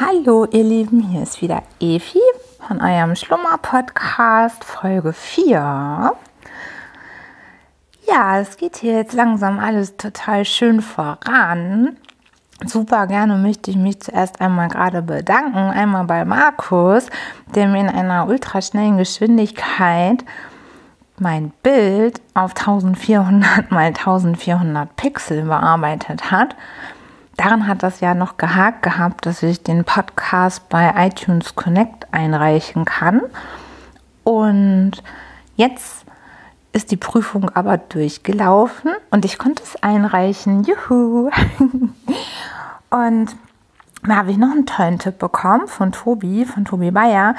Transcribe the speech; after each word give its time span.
Hallo 0.00 0.44
ihr 0.50 0.64
Lieben, 0.64 1.02
hier 1.02 1.22
ist 1.22 1.40
wieder 1.40 1.62
Evi 1.78 2.18
von 2.66 2.80
eurem 2.80 3.14
Schlummer-Podcast 3.14 4.64
Folge 4.64 5.12
4. 5.12 6.12
Ja, 8.08 8.40
es 8.40 8.56
geht 8.56 8.78
hier 8.78 8.94
jetzt 8.94 9.12
langsam 9.12 9.60
alles 9.60 9.96
total 9.96 10.44
schön 10.44 10.82
voran. 10.82 11.96
Super 12.66 13.06
gerne 13.06 13.36
möchte 13.36 13.70
ich 13.70 13.76
mich 13.76 14.00
zuerst 14.00 14.40
einmal 14.40 14.66
gerade 14.66 15.00
bedanken. 15.00 15.58
Einmal 15.58 16.06
bei 16.06 16.24
Markus, 16.24 17.06
der 17.54 17.68
mir 17.68 17.82
in 17.82 17.88
einer 17.88 18.26
ultraschnellen 18.26 18.98
Geschwindigkeit 18.98 20.24
mein 21.20 21.52
Bild 21.62 22.20
auf 22.34 22.50
1400 22.56 23.70
mal 23.70 23.86
1400 23.86 24.96
Pixel 24.96 25.42
bearbeitet 25.42 26.32
hat. 26.32 26.56
Daran 27.36 27.66
hat 27.66 27.82
das 27.82 28.00
ja 28.00 28.14
noch 28.14 28.36
gehakt 28.36 28.82
gehabt, 28.82 29.26
dass 29.26 29.42
ich 29.42 29.62
den 29.62 29.84
Podcast 29.84 30.68
bei 30.68 30.92
iTunes 30.96 31.54
Connect 31.54 32.06
einreichen 32.12 32.84
kann. 32.84 33.22
Und 34.22 35.02
jetzt 35.56 36.04
ist 36.72 36.90
die 36.90 36.96
Prüfung 36.96 37.50
aber 37.50 37.78
durchgelaufen 37.78 38.92
und 39.10 39.24
ich 39.24 39.38
konnte 39.38 39.62
es 39.62 39.80
einreichen. 39.82 40.64
Juhu! 40.64 41.30
und 42.90 43.36
da 44.06 44.16
habe 44.16 44.30
ich 44.30 44.36
noch 44.36 44.50
einen 44.50 44.66
tollen 44.66 44.98
Tipp 44.98 45.18
bekommen 45.18 45.66
von 45.66 45.92
Tobi, 45.92 46.44
von 46.44 46.64
Tobi 46.64 46.90
Bayer. 46.90 47.34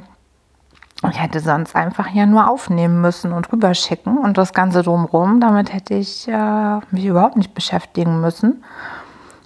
ich 1.11 1.21
hätte 1.21 1.41
sonst 1.41 1.75
einfach 1.75 2.11
ja 2.11 2.25
nur 2.25 2.49
aufnehmen 2.49 3.01
müssen 3.01 3.33
und 3.33 3.53
rüberschicken 3.53 4.17
und 4.17 4.39
das 4.39 4.55
Ganze 4.55 4.85
drumherum, 4.85 5.41
damit 5.41 5.73
hätte 5.73 5.95
ich 5.95 6.29
äh, 6.29 6.79
mich 6.93 7.05
überhaupt 7.05 7.37
nicht 7.37 7.55
beschäftigen 7.55 8.21
müssen. 8.21 8.63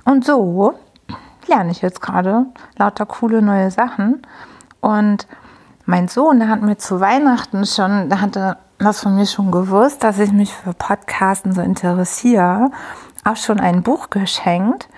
Und 0.04 0.27
so 0.27 0.75
lerne 1.47 1.71
ich 1.71 1.81
jetzt 1.81 2.03
gerade 2.03 2.44
lauter 2.77 3.06
coole 3.06 3.41
neue 3.41 3.71
Sachen. 3.71 4.21
Und 4.83 5.27
mein 5.87 6.06
Sohn, 6.09 6.38
der 6.38 6.50
hat 6.50 6.60
mir 6.60 6.77
zu 6.77 7.00
Weihnachten 7.00 7.65
schon, 7.65 8.10
der 8.10 8.21
hatte 8.21 8.59
das 8.78 9.00
von 9.00 9.16
mir 9.16 9.26
schon 9.26 9.50
gewusst, 9.50 10.04
dass 10.04 10.19
ich 10.19 10.32
mich 10.32 10.53
für 10.53 10.72
Podcasten 10.72 11.53
so 11.53 11.60
interessiere, 11.60 12.70
auch 13.25 13.37
schon 13.37 13.60
ein 13.60 13.82
Buch 13.82 14.10
geschenkt. 14.10 14.88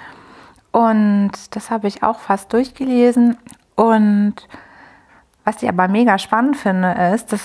Und 0.73 1.33
das 1.51 1.71
habe 1.71 1.89
ich 1.89 2.03
auch 2.03 2.19
fast 2.19 2.53
durchgelesen. 2.53 3.37
Und 3.75 4.35
was 5.45 5.63
ich 5.63 5.69
aber 5.69 5.89
mega 5.89 6.19
spannend 6.19 6.57
finde, 6.57 6.93
ist, 7.15 7.33
dass 7.33 7.41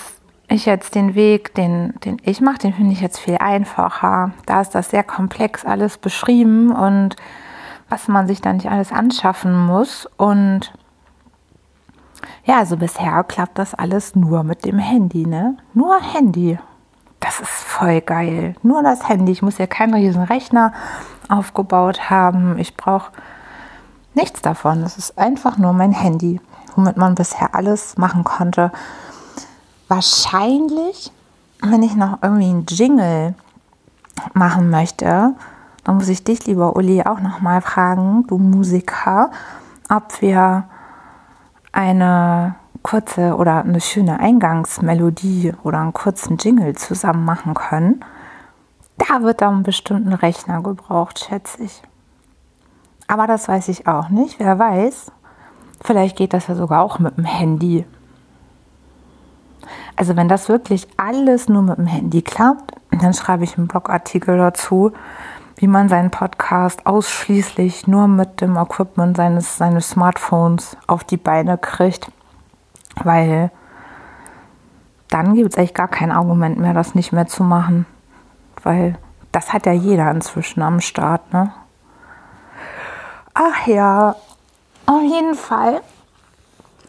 ich 0.48 0.66
jetzt 0.66 0.94
den 0.94 1.14
Weg, 1.14 1.54
den, 1.54 1.94
den 2.04 2.18
ich 2.22 2.40
mache, 2.40 2.58
den 2.58 2.74
finde 2.74 2.92
ich 2.92 3.00
jetzt 3.00 3.18
viel 3.18 3.38
einfacher. 3.38 4.32
Da 4.46 4.60
ist 4.60 4.74
das 4.74 4.90
sehr 4.90 5.04
komplex 5.04 5.64
alles 5.64 5.96
beschrieben 5.96 6.70
und 6.70 7.16
was 7.88 8.08
man 8.08 8.26
sich 8.26 8.40
dann 8.40 8.56
nicht 8.56 8.70
alles 8.70 8.92
anschaffen 8.92 9.66
muss. 9.66 10.06
Und 10.16 10.72
ja, 12.44 12.58
also 12.58 12.76
bisher 12.76 13.24
klappt 13.24 13.58
das 13.58 13.74
alles 13.74 14.14
nur 14.14 14.44
mit 14.44 14.64
dem 14.64 14.78
Handy, 14.78 15.26
ne? 15.26 15.56
Nur 15.72 16.00
Handy. 16.00 16.58
Das 17.20 17.40
ist 17.40 17.48
voll 17.48 18.00
geil. 18.02 18.54
Nur 18.62 18.82
das 18.82 19.08
Handy. 19.08 19.32
Ich 19.32 19.42
muss 19.42 19.58
ja 19.58 19.66
keinen 19.66 19.94
riesen 19.94 20.22
Rechner 20.22 20.72
aufgebaut 21.28 22.10
haben. 22.10 22.58
Ich 22.58 22.76
brauche 22.76 23.12
nichts 24.12 24.42
davon. 24.42 24.82
Es 24.82 24.98
ist 24.98 25.18
einfach 25.18 25.56
nur 25.56 25.72
mein 25.72 25.92
Handy, 25.92 26.40
womit 26.76 26.96
man 26.96 27.14
bisher 27.14 27.54
alles 27.54 27.96
machen 27.96 28.24
konnte. 28.24 28.72
Wahrscheinlich, 29.88 31.12
wenn 31.62 31.82
ich 31.82 31.96
noch 31.96 32.18
irgendwie 32.22 32.50
einen 32.50 32.66
Jingle 32.66 33.34
machen 34.34 34.70
möchte, 34.70 35.34
dann 35.84 35.96
muss 35.96 36.08
ich 36.08 36.24
dich, 36.24 36.46
lieber 36.46 36.76
Uli, 36.76 37.02
auch 37.02 37.20
noch 37.20 37.40
mal 37.40 37.60
fragen, 37.60 38.26
du 38.26 38.38
Musiker, 38.38 39.30
ob 39.88 40.20
wir 40.20 40.64
eine 41.74 42.54
kurze 42.82 43.36
oder 43.36 43.64
eine 43.64 43.80
schöne 43.80 44.20
Eingangsmelodie 44.20 45.54
oder 45.64 45.80
einen 45.80 45.92
kurzen 45.92 46.36
Jingle 46.36 46.74
zusammen 46.76 47.24
machen 47.24 47.54
können, 47.54 48.04
da 48.96 49.22
wird 49.22 49.40
dann 49.40 49.64
bestimmt 49.64 50.06
ein 50.06 50.12
Rechner 50.12 50.62
gebraucht, 50.62 51.18
schätze 51.18 51.64
ich. 51.64 51.82
Aber 53.08 53.26
das 53.26 53.48
weiß 53.48 53.68
ich 53.68 53.86
auch 53.88 54.08
nicht. 54.08 54.38
Wer 54.38 54.58
weiß, 54.58 55.10
vielleicht 55.82 56.16
geht 56.16 56.32
das 56.32 56.46
ja 56.46 56.54
sogar 56.54 56.82
auch 56.82 56.98
mit 56.98 57.16
dem 57.16 57.24
Handy. 57.24 57.84
Also 59.96 60.16
wenn 60.16 60.28
das 60.28 60.48
wirklich 60.48 60.86
alles 60.96 61.48
nur 61.48 61.62
mit 61.62 61.78
dem 61.78 61.86
Handy 61.86 62.22
klappt, 62.22 62.72
dann 62.90 63.14
schreibe 63.14 63.44
ich 63.44 63.58
einen 63.58 63.68
Blogartikel 63.68 64.38
dazu, 64.38 64.92
wie 65.56 65.66
man 65.66 65.88
seinen 65.88 66.10
Podcast 66.10 66.86
ausschließlich 66.86 67.86
nur 67.86 68.08
mit 68.08 68.40
dem 68.40 68.56
Equipment 68.56 69.16
seines, 69.16 69.56
seines 69.56 69.90
Smartphones 69.90 70.76
auf 70.86 71.04
die 71.04 71.16
Beine 71.16 71.58
kriegt, 71.58 72.10
weil 73.02 73.50
dann 75.08 75.34
gibt 75.34 75.52
es 75.52 75.56
echt 75.58 75.74
gar 75.74 75.88
kein 75.88 76.10
Argument 76.10 76.58
mehr, 76.58 76.74
das 76.74 76.94
nicht 76.94 77.12
mehr 77.12 77.26
zu 77.26 77.44
machen, 77.44 77.86
weil 78.62 78.98
das 79.30 79.52
hat 79.52 79.66
ja 79.66 79.72
jeder 79.72 80.10
inzwischen 80.10 80.62
am 80.62 80.80
Start, 80.80 81.32
ne? 81.32 81.52
Ach 83.34 83.66
ja, 83.66 84.14
auf 84.86 85.02
jeden 85.02 85.34
Fall 85.34 85.80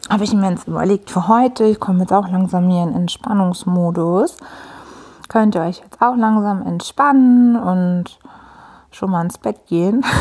habe 0.09 0.23
ich 0.23 0.33
mir 0.33 0.51
jetzt 0.51 0.67
überlegt 0.67 1.09
für 1.09 1.27
heute, 1.27 1.65
ich 1.65 1.79
komme 1.79 2.01
jetzt 2.01 2.13
auch 2.13 2.27
langsam 2.27 2.69
hier 2.69 2.83
in 2.83 2.93
Entspannungsmodus, 2.93 4.37
könnt 5.27 5.55
ihr 5.55 5.61
euch 5.61 5.79
jetzt 5.79 6.01
auch 6.01 6.15
langsam 6.15 6.65
entspannen 6.65 7.55
und 7.55 8.19
schon 8.95 9.11
mal 9.11 9.23
ins 9.23 9.37
Bett 9.37 9.65
gehen. 9.67 10.03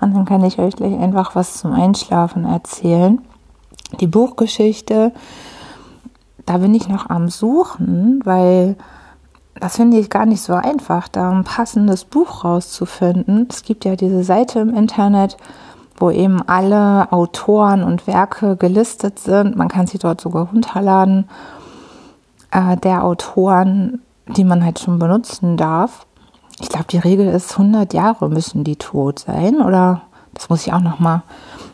Und 0.00 0.14
dann 0.14 0.24
kann 0.24 0.44
ich 0.44 0.58
euch 0.58 0.76
gleich 0.76 0.98
einfach 0.98 1.34
was 1.34 1.58
zum 1.58 1.72
Einschlafen 1.72 2.44
erzählen. 2.44 3.20
Die 4.00 4.06
Buchgeschichte, 4.06 5.12
da 6.46 6.58
bin 6.58 6.74
ich 6.74 6.88
noch 6.88 7.10
am 7.10 7.28
Suchen, 7.28 8.20
weil 8.24 8.76
das 9.58 9.76
finde 9.76 9.98
ich 9.98 10.10
gar 10.10 10.26
nicht 10.26 10.42
so 10.42 10.54
einfach, 10.54 11.08
da 11.08 11.30
ein 11.30 11.44
passendes 11.44 12.04
Buch 12.04 12.44
rauszufinden. 12.44 13.46
Es 13.50 13.62
gibt 13.62 13.84
ja 13.84 13.96
diese 13.96 14.24
Seite 14.24 14.60
im 14.60 14.74
Internet 14.74 15.36
wo 15.96 16.10
eben 16.10 16.42
alle 16.46 17.10
Autoren 17.12 17.82
und 17.82 18.06
Werke 18.06 18.56
gelistet 18.56 19.18
sind. 19.18 19.56
Man 19.56 19.68
kann 19.68 19.86
sie 19.86 19.98
dort 19.98 20.20
sogar 20.20 20.48
runterladen, 20.48 21.28
äh, 22.50 22.76
der 22.76 23.04
Autoren, 23.04 24.02
die 24.26 24.44
man 24.44 24.64
halt 24.64 24.78
schon 24.78 24.98
benutzen 24.98 25.56
darf. 25.56 26.06
Ich 26.60 26.68
glaube, 26.68 26.86
die 26.88 26.98
Regel 26.98 27.28
ist 27.28 27.52
100 27.52 27.92
Jahre 27.94 28.28
müssen 28.28 28.64
die 28.64 28.76
tot 28.76 29.20
sein. 29.20 29.60
Oder 29.60 30.02
das 30.32 30.48
muss 30.48 30.66
ich 30.66 30.72
auch 30.72 30.80
noch 30.80 31.00
mal 31.00 31.22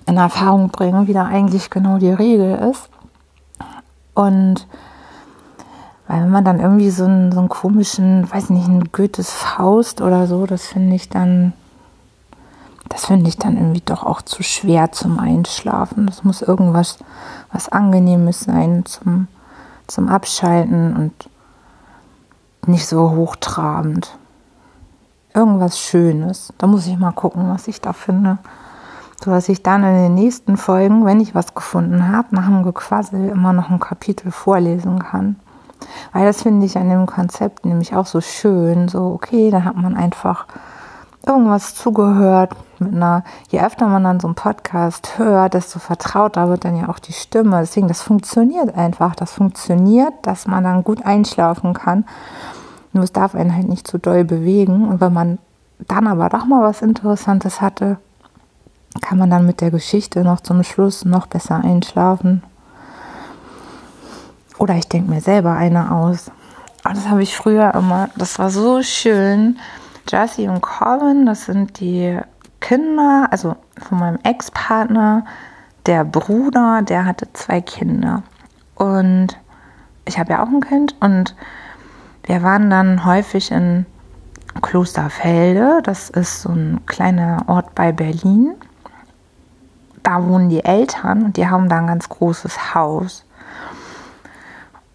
in 0.07 0.17
Erfahrung 0.17 0.71
bringen, 0.71 1.07
wie 1.07 1.13
da 1.13 1.27
eigentlich 1.27 1.71
genau 1.71 1.99
die 1.99 2.13
Regel 2.13 2.71
ist. 2.71 2.89
Und 4.15 4.67
weil 6.11 6.23
wenn 6.23 6.31
man 6.31 6.45
dann 6.45 6.59
irgendwie 6.59 6.91
so 6.91 7.05
einen, 7.05 7.31
so 7.31 7.39
einen 7.39 7.49
komischen, 7.49 8.29
weiß 8.29 8.51
nicht, 8.51 8.69
einen 8.69 8.91
Goethes 8.91 9.31
Faust 9.31 10.01
oder 10.01 10.27
so, 10.27 10.45
das 10.45 10.67
finde 10.67 10.97
ich 10.97 11.09
dann, 11.09 11.53
das 12.89 13.07
finde 13.07 13.29
ich 13.29 13.37
dann 13.39 13.57
irgendwie 13.57 13.83
doch 13.85 14.03
auch 14.03 14.21
zu 14.21 14.43
schwer 14.43 14.91
zum 14.91 15.21
Einschlafen. 15.21 16.09
Das 16.09 16.25
muss 16.25 16.43
irgendwas 16.43 16.99
was 17.53 17.69
Angenehmes 17.69 18.41
sein 18.41 18.85
zum, 18.87 19.29
zum 19.87 20.09
Abschalten 20.09 20.97
und 20.97 21.31
nicht 22.69 22.89
so 22.89 23.13
hochtrabend. 23.13 24.19
Irgendwas 25.35 25.79
Schönes. 25.79 26.53
Da 26.59 26.67
muss 26.67 26.87
ich 26.87 26.99
mal 26.99 27.13
gucken, 27.13 27.49
was 27.49 27.69
ich 27.69 27.81
da 27.81 27.93
finde. 27.93 28.39
So 29.23 29.31
dass 29.31 29.49
ich 29.49 29.63
dann 29.63 29.85
in 29.85 29.95
den 29.95 30.15
nächsten 30.15 30.57
Folgen, 30.57 31.05
wenn 31.05 31.21
ich 31.21 31.35
was 31.35 31.55
gefunden 31.55 32.09
habe, 32.09 32.35
nach 32.35 32.47
dem 32.47 32.63
Gequassel 32.63 33.29
immer 33.29 33.53
noch 33.53 33.71
ein 33.71 33.79
Kapitel 33.79 34.31
vorlesen 34.33 34.99
kann. 34.99 35.37
Weil 36.13 36.27
das 36.27 36.43
finde 36.43 36.67
ich 36.67 36.77
an 36.79 36.89
dem 36.89 37.07
Konzept 37.07 37.65
nämlich 37.65 37.95
auch 37.95 38.07
so 38.07 38.21
schön. 38.21 38.89
So, 38.89 39.13
okay, 39.13 39.51
da 39.51 39.65
hat 39.65 39.77
man 39.77 39.97
einfach 39.97 40.47
irgendwas 41.27 41.75
zugehört 41.75 42.57
mit 42.79 42.95
einer, 42.95 43.25
je 43.51 43.61
öfter 43.61 43.87
man 43.87 44.05
dann 44.05 44.21
so 44.21 44.27
einen 44.27 44.35
Podcast 44.35 45.19
hört, 45.19 45.55
desto 45.55 45.79
vertrauter 45.79 46.49
wird 46.49 46.65
dann 46.65 46.77
ja 46.77 46.89
auch 46.89 46.99
die 46.99 47.13
Stimme. 47.13 47.61
Deswegen, 47.61 47.89
das 47.89 48.01
funktioniert 48.03 48.75
einfach. 48.75 49.15
Das 49.15 49.33
funktioniert, 49.33 50.15
dass 50.23 50.47
man 50.47 50.65
dann 50.65 50.83
gut 50.83 51.05
einschlafen 51.05 51.75
kann. 51.75 52.05
Nur 52.93 53.05
es 53.05 53.13
darf 53.13 53.35
einen 53.35 53.55
halt 53.55 53.69
nicht 53.69 53.87
zu 53.87 53.99
doll 53.99 54.25
bewegen. 54.25 54.89
Und 54.89 55.01
wenn 55.01 55.13
man 55.13 55.39
dann 55.87 56.07
aber 56.07 56.29
doch 56.29 56.45
mal 56.45 56.63
was 56.63 56.83
Interessantes 56.83 57.61
hatte, 57.61 57.99
kann 59.01 59.19
man 59.19 59.31
dann 59.31 59.47
mit 59.47 59.61
der 59.61 59.71
Geschichte 59.71 60.25
noch 60.25 60.41
zum 60.41 60.63
Schluss 60.63 61.05
noch 61.05 61.27
besser 61.27 61.57
einschlafen. 61.57 62.43
Oder 64.59 64.75
ich 64.75 64.89
denke 64.89 65.11
mir 65.11 65.21
selber 65.21 65.53
eine 65.53 65.93
aus. 65.93 66.31
Aber 66.83 66.95
das 66.95 67.09
habe 67.09 67.23
ich 67.23 67.37
früher 67.37 67.75
immer, 67.75 68.11
das 68.17 68.39
war 68.39 68.51
so 68.51 68.83
schön. 68.83 69.59
Jessie 70.09 70.49
und 70.49 70.61
Colin, 70.61 71.27
das 71.27 71.45
sind 71.45 71.79
die 71.81 72.19
Kinder, 72.61 73.29
also 73.31 73.57
von 73.79 73.99
meinem 73.99 74.19
Ex-Partner, 74.23 75.25
der 75.87 76.05
Bruder, 76.05 76.83
der 76.83 77.05
hatte 77.07 77.33
zwei 77.33 77.61
Kinder. 77.61 78.23
Und 78.75 79.39
ich 80.05 80.19
habe 80.19 80.33
ja 80.33 80.43
auch 80.43 80.49
ein 80.49 80.61
Kind 80.61 80.95
und 81.01 81.35
wir 82.31 82.45
waren 82.45 82.71
dann 82.71 83.05
häufig 83.05 83.51
in 83.51 83.87
Klosterfelde, 84.63 85.81
das 85.83 86.11
ist 86.11 86.43
so 86.43 86.51
ein 86.51 86.81
kleiner 86.87 87.43
Ort 87.49 87.75
bei 87.75 87.91
Berlin. 87.91 88.55
Da 90.05 90.25
wohnen 90.25 90.49
die 90.49 90.65
Eltern 90.65 91.25
und 91.25 91.37
die 91.37 91.49
haben 91.49 91.69
da 91.69 91.79
ein 91.79 91.89
ganz 91.89 92.09
großes 92.09 92.73
Haus. 92.73 93.25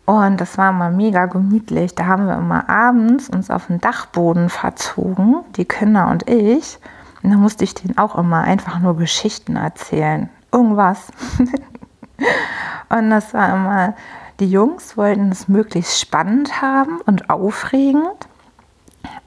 Und 0.06 0.40
das 0.40 0.58
war 0.58 0.70
immer 0.70 0.90
mega 0.92 1.26
gemütlich. 1.26 1.94
Da 1.94 2.06
haben 2.06 2.26
wir 2.26 2.38
immer 2.38 2.70
abends 2.70 3.28
uns 3.28 3.52
auf 3.52 3.68
den 3.68 3.82
Dachboden 3.82 4.48
verzogen, 4.48 5.44
die 5.58 5.66
Kinder 5.66 6.08
und 6.08 6.30
ich. 6.30 6.80
Und 7.22 7.32
da 7.32 7.36
musste 7.36 7.66
ich 7.66 7.74
denen 7.74 7.98
auch 7.98 8.16
immer 8.18 8.44
einfach 8.44 8.80
nur 8.80 8.96
Geschichten 8.96 9.58
erzählen. 9.58 10.30
Irgendwas. 10.54 11.12
und 12.88 13.10
das 13.10 13.34
war 13.34 13.54
immer, 13.54 13.94
die 14.40 14.50
Jungs 14.50 14.98
wollten 14.98 15.32
es 15.32 15.48
möglichst 15.48 16.00
spannend 16.00 16.62
haben 16.62 17.00
und 17.06 17.30
aufregend. 17.30 18.28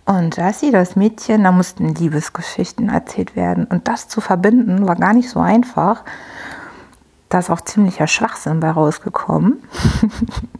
Und 0.05 0.37
Jessie, 0.37 0.70
das 0.70 0.96
Mädchen, 0.96 1.44
da 1.44 1.52
mussten 1.52 1.94
Liebesgeschichten 1.94 2.88
erzählt 2.88 3.37
werden. 3.37 3.64
Und 3.64 3.88
das 3.88 4.08
zu 4.08 4.20
verbinden 4.20 4.87
war 4.87 4.96
gar 4.96 5.12
nicht 5.12 5.31
so 5.31 5.40
einfach. 5.40 6.02
Da 7.28 7.38
ist 7.38 7.50
auch 7.50 7.60
ziemlicher 7.60 8.06
Schwachsinn 8.06 8.60
bei 8.60 8.70
rausgekommen. 8.70 9.62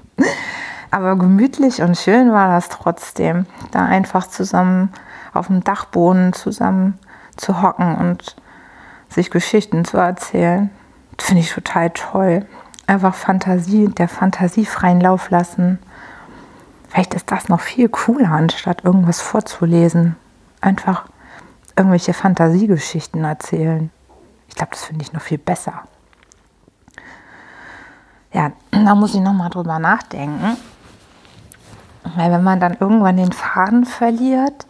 Aber 0.91 1.17
gemütlich 1.17 1.83
und 1.83 1.97
schön 1.97 2.33
war 2.33 2.49
das 2.49 2.69
trotzdem, 2.69 3.47
da 3.71 3.85
einfach 3.85 4.27
zusammen 4.27 4.91
auf 5.35 5.49
dem 5.49 5.63
Dachboden 5.63 6.33
zusammen 6.33 6.99
zu 7.37 7.63
hocken 7.63 7.97
und 7.97 8.37
sich 9.09 9.31
Geschichten 9.31 9.85
zu 9.85 9.99
erzählen. 9.99 10.71
Finde 11.19 11.43
ich 11.43 11.53
total 11.53 11.91
toll. 11.91 12.47
Einfach 12.89 13.15
Fantasie, 13.15 13.87
der 13.89 14.09
Fantasie 14.09 14.65
freien 14.65 15.03
Lauf 15.03 15.29
lassen. 15.29 15.79
Vielleicht 16.89 17.13
ist 17.13 17.31
das 17.31 17.51
noch 17.51 17.61
viel 17.61 17.91
cooler, 17.91 18.31
anstatt 18.31 18.83
irgendwas 18.83 19.21
vorzulesen. 19.21 20.17
Einfach 20.63 21.05
irgendwelche 21.77 22.15
Fantasiegeschichten 22.15 23.23
erzählen. 23.25 23.91
Ich 24.49 24.55
glaube, 24.55 24.71
das 24.71 24.85
finde 24.85 25.03
ich 25.03 25.13
noch 25.13 25.21
viel 25.21 25.37
besser. 25.37 25.83
Ja, 28.33 28.53
da 28.71 28.95
muss 28.95 29.15
ich 29.15 29.21
nochmal 29.21 29.51
drüber 29.51 29.79
nachdenken. 29.79 30.57
Weil 32.17 32.33
wenn 32.33 32.43
man 32.43 32.59
dann 32.59 32.79
irgendwann 32.81 33.19
den 33.19 33.33
Faden 33.33 33.85
verliert, 33.85 34.67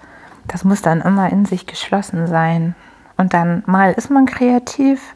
das 0.49 0.65
muss 0.65 0.83
dann 0.83 1.03
immer 1.03 1.31
in 1.31 1.45
sich 1.45 1.69
geschlossen 1.69 2.27
sein. 2.27 2.75
Und 3.17 3.33
dann 3.33 3.63
mal 3.67 3.93
ist 3.93 4.11
man 4.11 4.27
kreativ 4.27 5.15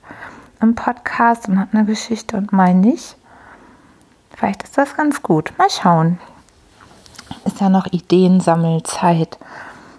im 0.62 0.75
Podcast 0.75 1.49
und 1.49 1.59
hat 1.59 1.69
eine 1.73 1.85
Geschichte 1.85 2.37
und 2.37 2.53
mal 2.53 2.75
nicht. 2.75 3.17
Vielleicht 4.35 4.62
ist 4.62 4.79
das 4.79 4.97
ganz 4.97 5.23
gut. 5.23 5.53
Mal 5.59 5.70
schauen. 5.70 6.19
Ist 7.44 7.61
ja 7.61 7.69
noch 7.69 7.87
Ideensammelzeit. 7.87 9.38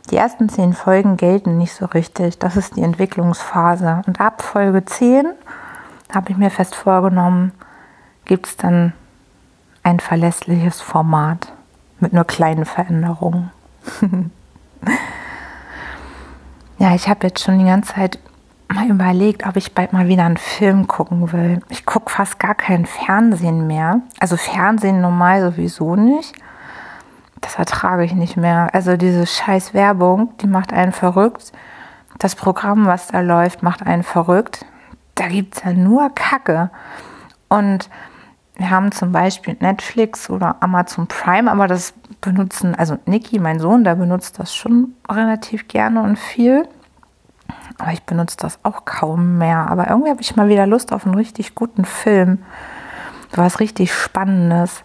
Die 0.10 0.18
ersten 0.18 0.50
zehn 0.50 0.74
Folgen 0.74 1.18
gelten 1.18 1.57
nicht 1.57 1.74
so 1.74 1.86
richtig. 1.86 2.39
Das 2.39 2.57
ist 2.57 2.75
die 2.75 2.81
Entwicklungsphase. 2.81 4.01
Und 4.06 4.19
ab 4.19 4.42
Folge 4.42 4.83
10 4.83 5.27
habe 6.13 6.31
ich 6.31 6.38
mir 6.38 6.50
fest 6.50 6.75
vorgenommen, 6.75 7.54
gibt 8.25 8.48
es 8.48 8.57
dann 8.57 8.94
ein 9.83 10.00
verlässliches 10.00 10.81
Format 10.81 11.54
mit 12.00 12.13
nur 12.13 12.25
kleinen 12.25 12.66
Veränderungen. 12.66 13.51
ja, 16.80 16.95
ich 16.95 17.07
habe 17.07 17.27
jetzt 17.27 17.44
schon 17.44 17.59
die 17.59 17.66
ganze 17.66 17.94
Zeit 17.94 18.19
mal 18.74 18.90
überlegt, 18.90 19.46
ob 19.46 19.56
ich 19.56 19.74
bald 19.74 19.94
mal 19.94 20.08
wieder 20.08 20.25
einen 20.25 20.38
Film 20.38 20.88
gucken 20.88 21.31
will. 21.31 21.62
Ich 21.69 21.86
gucke 21.86 22.09
fast 22.09 22.40
gar 22.40 22.56
kein 22.56 22.86
Fernsehen 22.86 23.68
mehr. 23.68 24.02
Also 24.19 24.38
Fernsehen 24.38 25.02
normal 25.02 25.42
sowieso 25.42 25.95
nicht. 25.95 26.33
Das 27.42 27.56
ertrage 27.56 28.04
ich 28.04 28.14
nicht 28.14 28.38
mehr. 28.38 28.69
Also 28.74 28.97
diese 28.97 29.28
scheiß 29.28 29.74
Werbung, 29.74 30.33
die 30.42 30.47
macht 30.47 30.74
einen 30.74 30.94
verrückt. 30.94 31.52
Das 32.19 32.36
Programm, 32.36 32.86
was 32.86 33.07
da 33.07 33.19
läuft, 33.19 33.64
macht 33.64 33.86
einen 33.86 34.04
verrückt. 34.04 34.66
Da 35.16 35.28
gibt 35.28 35.57
es 35.57 35.64
ja 35.64 35.74
nur 35.74 36.09
Kacke. 36.09 36.69
Und 37.50 37.90
wir 38.56 38.69
haben 38.69 38.92
zum 38.92 39.12
Beispiel 39.12 39.57
Netflix 39.59 40.30
oder 40.30 40.57
Amazon 40.59 41.07
Prime, 41.07 41.52
aber 41.52 41.68
das 41.68 41.94
benutzen, 42.21 42.76
also 42.76 42.97
Niki, 43.06 43.40
mein 43.40 43.59
Sohn, 43.59 43.83
der 43.83 43.95
benutzt 43.95 44.40
das 44.40 44.56
schon 44.56 44.94
relativ 45.09 45.68
gerne 45.68 46.02
und 46.02 46.18
viel. 46.18 46.68
Aber 47.77 47.92
ich 47.92 48.03
benutze 48.03 48.37
das 48.37 48.59
auch 48.63 48.85
kaum 48.85 49.37
mehr. 49.37 49.68
Aber 49.69 49.89
irgendwie 49.89 50.09
habe 50.11 50.21
ich 50.21 50.35
mal 50.35 50.49
wieder 50.49 50.68
Lust 50.68 50.94
auf 50.94 51.06
einen 51.06 51.15
richtig 51.15 51.56
guten 51.56 51.85
Film. 51.85 52.44
Was 53.31 53.59
richtig 53.59 53.94
Spannendes. 53.94 54.83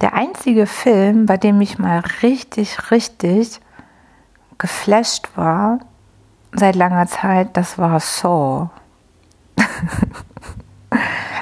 Der 0.00 0.14
einzige 0.14 0.66
Film, 0.66 1.26
bei 1.26 1.36
dem 1.36 1.60
ich 1.60 1.78
mal 1.78 2.02
richtig, 2.22 2.90
richtig 2.90 3.60
geflasht 4.58 5.28
war, 5.36 5.80
seit 6.52 6.76
langer 6.76 7.06
Zeit, 7.06 7.56
das 7.56 7.78
war 7.78 7.98
Saw. 8.00 8.68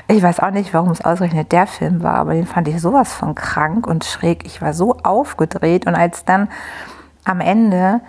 Ich 0.08 0.22
weiß 0.22 0.38
auch 0.38 0.52
nicht, 0.52 0.72
warum 0.72 0.90
es 0.90 1.04
ausgerechnet 1.04 1.50
der 1.50 1.66
Film 1.66 2.00
war, 2.04 2.14
aber 2.14 2.34
den 2.34 2.46
fand 2.46 2.68
ich 2.68 2.80
sowas 2.80 3.12
von 3.12 3.34
krank 3.34 3.88
und 3.88 4.04
schräg. 4.04 4.46
Ich 4.46 4.62
war 4.62 4.72
so 4.72 4.98
aufgedreht 5.02 5.86
und 5.88 5.96
als 5.96 6.24
dann 6.24 6.48
am 7.24 7.40
Ende, 7.40 8.00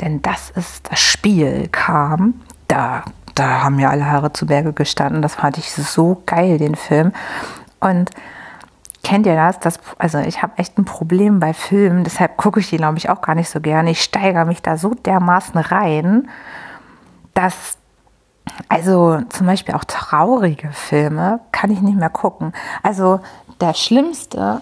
denn 0.00 0.22
das 0.22 0.50
ist 0.50 0.90
das 0.90 1.00
Spiel, 1.00 1.68
kam, 1.70 2.40
da, 2.68 3.02
da 3.34 3.62
haben 3.62 3.76
mir 3.76 3.90
alle 3.90 4.10
Haare 4.10 4.32
zu 4.32 4.46
Berge 4.46 4.72
gestanden. 4.72 5.22
Das 5.22 5.34
fand 5.34 5.58
ich 5.58 5.72
so 5.72 6.22
geil, 6.26 6.58
den 6.58 6.74
Film. 6.74 7.12
Und 7.80 8.10
kennt 9.02 9.26
ihr 9.26 9.34
das? 9.34 9.58
das 9.60 9.78
also 9.98 10.18
ich 10.18 10.42
habe 10.42 10.52
echt 10.56 10.78
ein 10.78 10.84
Problem 10.84 11.40
bei 11.40 11.52
Filmen, 11.52 12.04
deshalb 12.04 12.36
gucke 12.36 12.60
ich 12.60 12.70
die, 12.70 12.76
glaube 12.76 12.98
ich, 12.98 13.08
auch 13.08 13.20
gar 13.20 13.34
nicht 13.34 13.50
so 13.50 13.60
gerne. 13.60 13.90
Ich 13.90 14.02
steigere 14.02 14.44
mich 14.44 14.62
da 14.62 14.76
so 14.76 14.94
dermaßen 14.94 15.58
rein, 15.58 16.28
dass 17.34 17.76
also 18.68 19.20
zum 19.28 19.46
Beispiel 19.46 19.74
auch 19.74 19.84
traurige 19.84 20.70
Filme 20.72 21.40
kann 21.52 21.70
ich 21.70 21.80
nicht 21.80 21.96
mehr 21.96 22.10
gucken. 22.10 22.52
Also 22.82 23.20
der 23.60 23.74
schlimmste, 23.74 24.60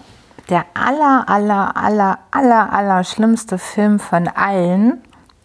der 0.49 0.65
aller, 0.73 1.27
aller, 1.27 1.75
aller, 1.75 2.19
aller, 2.31 2.73
aller 2.73 3.03
schlimmste 3.03 3.57
Film 3.57 3.99
von 3.99 4.27
allen 4.27 5.01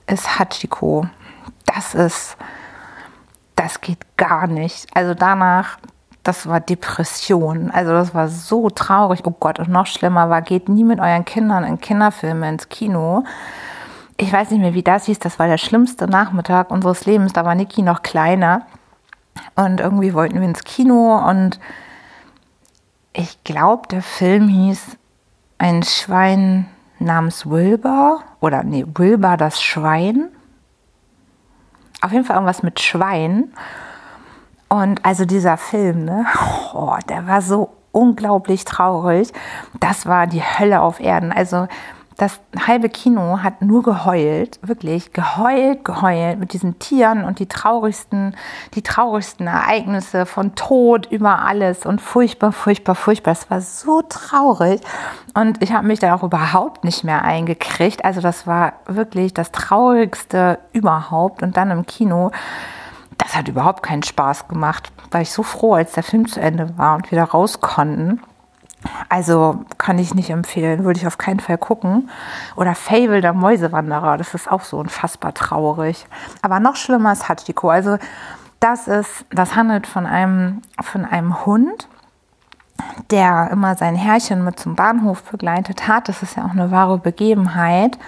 ist 0.07 0.39
Hachiko. 0.39 1.07
Das 1.67 1.95
ist, 1.95 2.37
das 3.57 3.81
geht 3.81 4.17
gar 4.17 4.47
nicht. 4.47 4.87
Also 4.95 5.15
danach, 5.15 5.79
das 6.23 6.47
war 6.47 6.61
Depression. 6.61 7.71
Also 7.71 7.93
das 7.93 8.15
war 8.15 8.29
so 8.29 8.71
traurig. 8.71 9.21
Oh 9.25 9.35
Gott, 9.39 9.59
und 9.59 9.69
noch 9.69 9.87
schlimmer 9.87 10.31
war, 10.31 10.43
geht 10.43 10.69
nie 10.69 10.85
mit 10.85 11.01
euren 11.01 11.25
Kindern 11.25 11.65
in 11.65 11.81
Kinderfilme 11.81 12.49
ins 12.49 12.69
Kino. 12.69 13.25
Ich 14.17 14.33
weiß 14.33 14.51
nicht 14.51 14.61
mehr, 14.61 14.75
wie 14.75 14.83
das 14.83 15.07
hieß. 15.07 15.19
Das 15.19 15.39
war 15.39 15.49
der 15.49 15.59
schlimmste 15.59 16.07
Nachmittag 16.07 16.71
unseres 16.71 17.05
Lebens. 17.07 17.33
Da 17.33 17.45
war 17.45 17.55
Niki 17.55 17.83
noch 17.83 18.03
kleiner. 18.03 18.67
Und 19.57 19.81
irgendwie 19.81 20.15
wollten 20.15 20.41
wir 20.41 20.47
ins 20.47 20.65
Kino 20.65 21.19
und 21.29 21.59
ich 23.13 23.43
glaube, 23.45 23.89
der 23.89 24.03
Film 24.03 24.49
hieß 24.49 24.97
Ein 25.59 25.83
Schwein 25.83 26.67
namens 26.99 27.49
Wilbur 27.49 28.23
oder 28.41 28.63
nee, 28.63 28.85
Wilbur 28.95 29.37
das 29.37 29.63
Schwein. 29.63 30.29
Auf 32.01 32.13
jeden 32.13 32.25
Fall 32.25 32.37
irgendwas 32.37 32.63
mit 32.63 32.81
Schwein. 32.81 33.53
Und 34.69 35.05
also 35.05 35.25
dieser 35.25 35.57
Film, 35.57 36.05
ne, 36.05 36.27
oh, 36.75 36.97
der 37.09 37.27
war 37.27 37.43
so 37.43 37.71
unglaublich 37.93 38.65
traurig. 38.65 39.33
Das 39.81 40.07
war 40.07 40.27
die 40.27 40.43
Hölle 40.43 40.81
auf 40.81 41.01
Erden. 41.01 41.33
Also 41.33 41.69
das 42.17 42.41
halbe 42.67 42.89
Kino 42.89 43.41
hat 43.43 43.61
nur 43.61 43.83
geheult, 43.83 44.61
wirklich 44.63 45.13
geheult, 45.13 45.85
geheult 45.85 46.39
mit 46.39 46.53
diesen 46.53 46.79
Tieren 46.79 47.25
und 47.25 47.41
die 47.41 47.47
traurigsten, 47.47 48.37
die 48.75 48.83
traurigsten 48.83 49.49
Ereignisse 49.49 50.25
von 50.25 50.55
Tod 50.55 51.07
über 51.11 51.41
alles 51.41 51.85
und 51.85 52.01
furchtbar, 52.01 52.53
furchtbar, 52.53 52.95
furchtbar. 52.95 53.33
Es 53.33 53.51
war 53.51 53.61
so 53.61 54.03
traurig 54.03 54.81
und 55.35 55.61
ich 55.63 55.73
habe 55.73 55.87
mich 55.87 55.99
da 55.99 56.15
auch 56.15 56.23
überhaupt 56.23 56.85
nicht 56.85 57.03
mehr 57.03 57.23
eingekriegt. 57.23 58.05
Also 58.05 58.21
das 58.21 58.47
war 58.47 58.75
wirklich 58.87 59.35
das 59.35 59.51
traurigste 59.51 60.61
überhaupt 60.73 61.43
und 61.43 61.57
dann 61.57 61.73
im 61.73 61.85
Kino. 61.85 62.31
Das 63.19 63.35
hat 63.35 63.49
überhaupt 63.49 63.83
keinen 63.83 64.03
Spaß 64.03 64.47
gemacht. 64.47 64.93
War 65.11 65.21
ich 65.21 65.33
so 65.33 65.43
froh, 65.43 65.75
als 65.75 65.93
der 65.93 66.03
Film 66.03 66.29
zu 66.29 66.41
Ende 66.41 66.77
war 66.79 66.95
und 66.95 67.11
wieder 67.11 67.25
raus 67.25 67.61
konnten. 67.61 68.21
Also 69.09 69.65
kann 69.79 69.99
ich 69.99 70.15
nicht 70.15 70.31
empfehlen, 70.31 70.85
würde 70.85 70.99
ich 70.99 71.07
auf 71.07 71.19
keinen 71.19 71.41
Fall 71.41 71.59
gucken. 71.59 72.11
Oder 72.57 72.75
Fable 72.75 73.21
der 73.21 73.33
Mäusewanderer, 73.33 74.17
das 74.19 74.35
ist 74.35 74.51
auch 74.51 74.63
so 74.63 74.79
unfassbar 74.79 75.35
traurig. 75.35 76.07
Aber 76.43 76.61
noch 76.61 76.77
schlimmer 76.77 77.13
ist 77.13 77.29
Hachiko. 77.29 77.71
Also 77.71 77.99
das 78.61 78.89
ist, 78.89 79.27
das 79.31 79.57
handelt 79.57 79.87
von 79.87 80.07
einem, 80.07 80.63
von 80.83 81.05
einem 81.05 81.45
Hund, 81.45 81.89
der 83.11 83.51
immer 83.51 83.77
sein 83.77 83.95
Herrchen 83.95 84.45
mit 84.45 84.59
zum 84.59 84.75
Bahnhof 84.75 85.23
begleitet 85.25 85.87
hat. 85.87 86.09
Das 86.09 86.23
ist 86.23 86.37
ja 86.37 86.45
auch 86.45 86.51
eine 86.51 86.71
wahre 86.71 86.99
Begebenheit. 86.99 87.99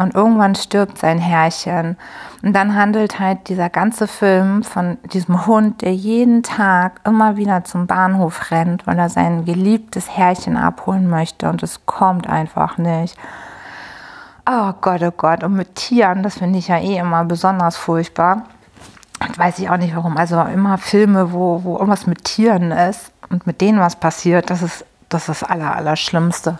Und 0.00 0.14
irgendwann 0.14 0.54
stirbt 0.54 0.96
sein 0.96 1.18
Herrchen. 1.18 1.98
Und 2.42 2.54
dann 2.54 2.74
handelt 2.74 3.20
halt 3.20 3.48
dieser 3.48 3.68
ganze 3.68 4.08
Film 4.08 4.62
von 4.62 4.96
diesem 5.12 5.46
Hund, 5.46 5.82
der 5.82 5.94
jeden 5.94 6.42
Tag 6.42 7.00
immer 7.04 7.36
wieder 7.36 7.64
zum 7.64 7.86
Bahnhof 7.86 8.50
rennt, 8.50 8.86
weil 8.86 8.98
er 8.98 9.10
sein 9.10 9.44
geliebtes 9.44 10.08
Herrchen 10.08 10.56
abholen 10.56 11.10
möchte. 11.10 11.50
Und 11.50 11.62
es 11.62 11.84
kommt 11.84 12.26
einfach 12.26 12.78
nicht. 12.78 13.14
Oh 14.50 14.72
Gott, 14.80 15.02
oh 15.02 15.12
Gott. 15.14 15.44
Und 15.44 15.52
mit 15.52 15.74
Tieren, 15.74 16.22
das 16.22 16.38
finde 16.38 16.58
ich 16.58 16.68
ja 16.68 16.78
eh 16.78 16.96
immer 16.96 17.26
besonders 17.26 17.76
furchtbar. 17.76 18.44
Und 19.20 19.38
weiß 19.38 19.58
ich 19.58 19.68
auch 19.68 19.76
nicht 19.76 19.94
warum. 19.94 20.16
Also 20.16 20.40
immer 20.40 20.78
Filme, 20.78 21.34
wo, 21.34 21.62
wo 21.62 21.74
irgendwas 21.74 22.06
mit 22.06 22.24
Tieren 22.24 22.72
ist 22.72 23.12
und 23.28 23.46
mit 23.46 23.60
denen 23.60 23.80
was 23.80 23.96
passiert, 23.96 24.48
das 24.48 24.62
ist 24.62 24.86
das, 25.10 25.28
ist 25.28 25.42
das 25.42 25.50
Aller, 25.50 25.76
Allerschlimmste. 25.76 26.58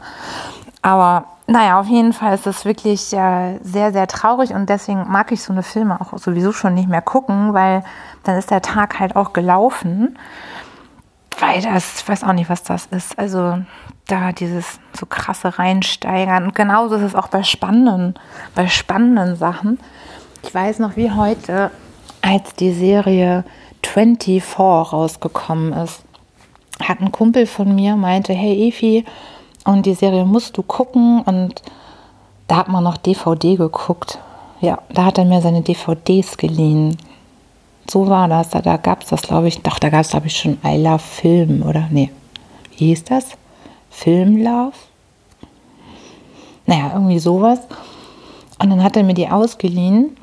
Aber 0.82 1.24
naja, 1.50 1.80
auf 1.80 1.88
jeden 1.88 2.12
Fall 2.12 2.34
ist 2.34 2.46
es 2.46 2.64
wirklich 2.64 3.12
äh, 3.12 3.58
sehr, 3.62 3.92
sehr 3.92 4.06
traurig 4.06 4.54
und 4.54 4.70
deswegen 4.70 5.10
mag 5.10 5.32
ich 5.32 5.42
so 5.42 5.52
eine 5.52 5.64
Filme 5.64 6.00
auch 6.00 6.16
sowieso 6.16 6.52
schon 6.52 6.74
nicht 6.74 6.88
mehr 6.88 7.02
gucken, 7.02 7.54
weil 7.54 7.82
dann 8.22 8.36
ist 8.36 8.52
der 8.52 8.62
Tag 8.62 9.00
halt 9.00 9.16
auch 9.16 9.32
gelaufen. 9.32 10.16
Weil 11.40 11.60
das, 11.60 12.02
ich 12.02 12.08
weiß 12.08 12.22
auch 12.22 12.34
nicht, 12.34 12.50
was 12.50 12.62
das 12.62 12.86
ist. 12.86 13.18
Also 13.18 13.58
da 14.06 14.30
dieses 14.30 14.78
so 14.92 15.06
krasse 15.06 15.58
Reinsteigern. 15.58 16.44
Und 16.44 16.54
genauso 16.54 16.94
ist 16.94 17.02
es 17.02 17.14
auch 17.16 17.28
bei 17.28 17.42
spannenden, 17.42 18.14
bei 18.54 18.68
spannenden 18.68 19.34
Sachen. 19.34 19.80
Ich 20.44 20.54
weiß 20.54 20.78
noch 20.78 20.96
wie 20.96 21.10
heute, 21.10 21.72
als 22.22 22.54
die 22.54 22.72
Serie 22.72 23.44
24 23.82 24.58
rausgekommen 24.58 25.72
ist 25.72 26.04
hat 26.82 27.00
ein 27.00 27.12
Kumpel 27.12 27.46
von 27.46 27.74
mir 27.74 27.96
meinte, 27.96 28.32
hey 28.32 28.68
Efi, 28.68 29.04
und 29.64 29.86
die 29.86 29.94
Serie 29.94 30.24
musst 30.24 30.56
du 30.56 30.62
gucken 30.62 31.22
und 31.22 31.62
da 32.48 32.56
hat 32.56 32.68
man 32.68 32.84
noch 32.84 32.96
DVD 32.96 33.56
geguckt. 33.56 34.18
Ja, 34.60 34.78
da 34.92 35.06
hat 35.06 35.18
er 35.18 35.24
mir 35.24 35.40
seine 35.40 35.62
DVDs 35.62 36.36
geliehen. 36.36 36.96
So 37.88 38.08
war 38.08 38.28
das. 38.28 38.50
Da, 38.50 38.60
da 38.60 38.76
gab 38.76 39.02
es 39.02 39.08
das, 39.08 39.22
glaube 39.22 39.48
ich. 39.48 39.62
Doch, 39.62 39.78
da 39.78 39.88
gab 39.88 40.00
es, 40.02 40.10
glaube 40.10 40.26
ich, 40.26 40.36
schon 40.36 40.58
I 40.64 40.76
Love 40.76 40.98
Film, 40.98 41.62
oder? 41.62 41.88
Nee. 41.90 42.10
Wie 42.76 42.86
hieß 42.86 43.04
das? 43.04 43.28
Film 43.90 44.42
Love? 44.42 44.72
Naja, 46.66 46.90
irgendwie 46.94 47.18
sowas. 47.18 47.60
Und 48.62 48.70
dann 48.70 48.82
hat 48.82 48.96
er 48.96 49.02
mir 49.02 49.14
die 49.14 49.28
ausgeliehen. 49.28 50.16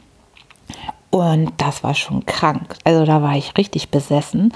Und 1.18 1.52
das 1.58 1.84
war 1.84 1.96
schon 1.96 2.28
krank. 2.28 2.76
Also 2.84 3.04
da 3.04 3.24
war 3.24 3.36
ich 3.36 3.58
richtig 3.58 3.90
besessen. 3.90 4.54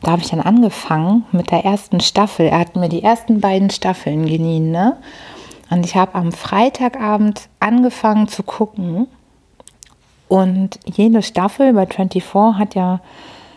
Da 0.00 0.12
habe 0.12 0.22
ich 0.22 0.30
dann 0.30 0.40
angefangen 0.40 1.24
mit 1.32 1.50
der 1.50 1.64
ersten 1.64 1.98
Staffel. 1.98 2.46
Er 2.46 2.60
hat 2.60 2.76
mir 2.76 2.88
die 2.88 3.02
ersten 3.02 3.40
beiden 3.40 3.68
Staffeln 3.68 4.24
geliehen. 4.24 4.70
Ne? 4.70 4.96
Und 5.70 5.84
ich 5.84 5.96
habe 5.96 6.14
am 6.14 6.30
Freitagabend 6.30 7.48
angefangen 7.58 8.28
zu 8.28 8.44
gucken. 8.44 9.08
Und 10.28 10.78
jede 10.84 11.20
Staffel 11.20 11.72
bei 11.72 11.84
24 11.84 12.32
hat 12.60 12.76
ja 12.76 13.00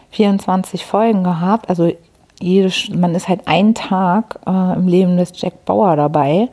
24 0.09 0.83
Folgen 0.83 1.23
gehabt. 1.23 1.69
Also 1.69 1.93
jede, 2.39 2.73
man 2.97 3.13
ist 3.13 3.29
halt 3.29 3.47
einen 3.47 3.75
Tag 3.75 4.39
äh, 4.47 4.73
im 4.73 4.87
Leben 4.87 5.15
des 5.17 5.31
Jack 5.35 5.63
Bauer 5.65 5.95
dabei. 5.95 6.49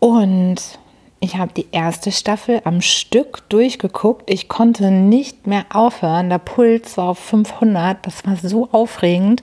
Und 0.00 0.78
ich 1.22 1.36
habe 1.36 1.52
die 1.52 1.68
erste 1.70 2.10
Staffel 2.10 2.60
am 2.64 2.80
Stück 2.80 3.48
durchgeguckt. 3.48 4.28
Ich 4.28 4.48
konnte 4.48 4.90
nicht 4.90 5.46
mehr 5.46 5.64
aufhören. 5.72 6.28
Der 6.28 6.38
Puls 6.38 6.96
war 6.96 7.10
auf 7.10 7.20
500. 7.20 8.04
Das 8.04 8.26
war 8.26 8.34
so 8.36 8.68
aufregend. 8.72 9.40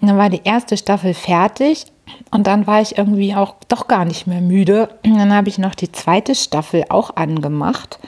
Und 0.00 0.06
dann 0.06 0.16
war 0.16 0.30
die 0.30 0.42
erste 0.44 0.76
Staffel 0.76 1.12
fertig. 1.12 1.86
Und 2.30 2.46
dann 2.46 2.68
war 2.68 2.80
ich 2.80 2.98
irgendwie 2.98 3.34
auch 3.34 3.56
doch 3.66 3.88
gar 3.88 4.04
nicht 4.04 4.28
mehr 4.28 4.40
müde. 4.40 4.90
Und 5.04 5.18
dann 5.18 5.34
habe 5.34 5.48
ich 5.48 5.58
noch 5.58 5.74
die 5.74 5.90
zweite 5.90 6.36
Staffel 6.36 6.84
auch 6.88 7.16
angemacht. 7.16 7.98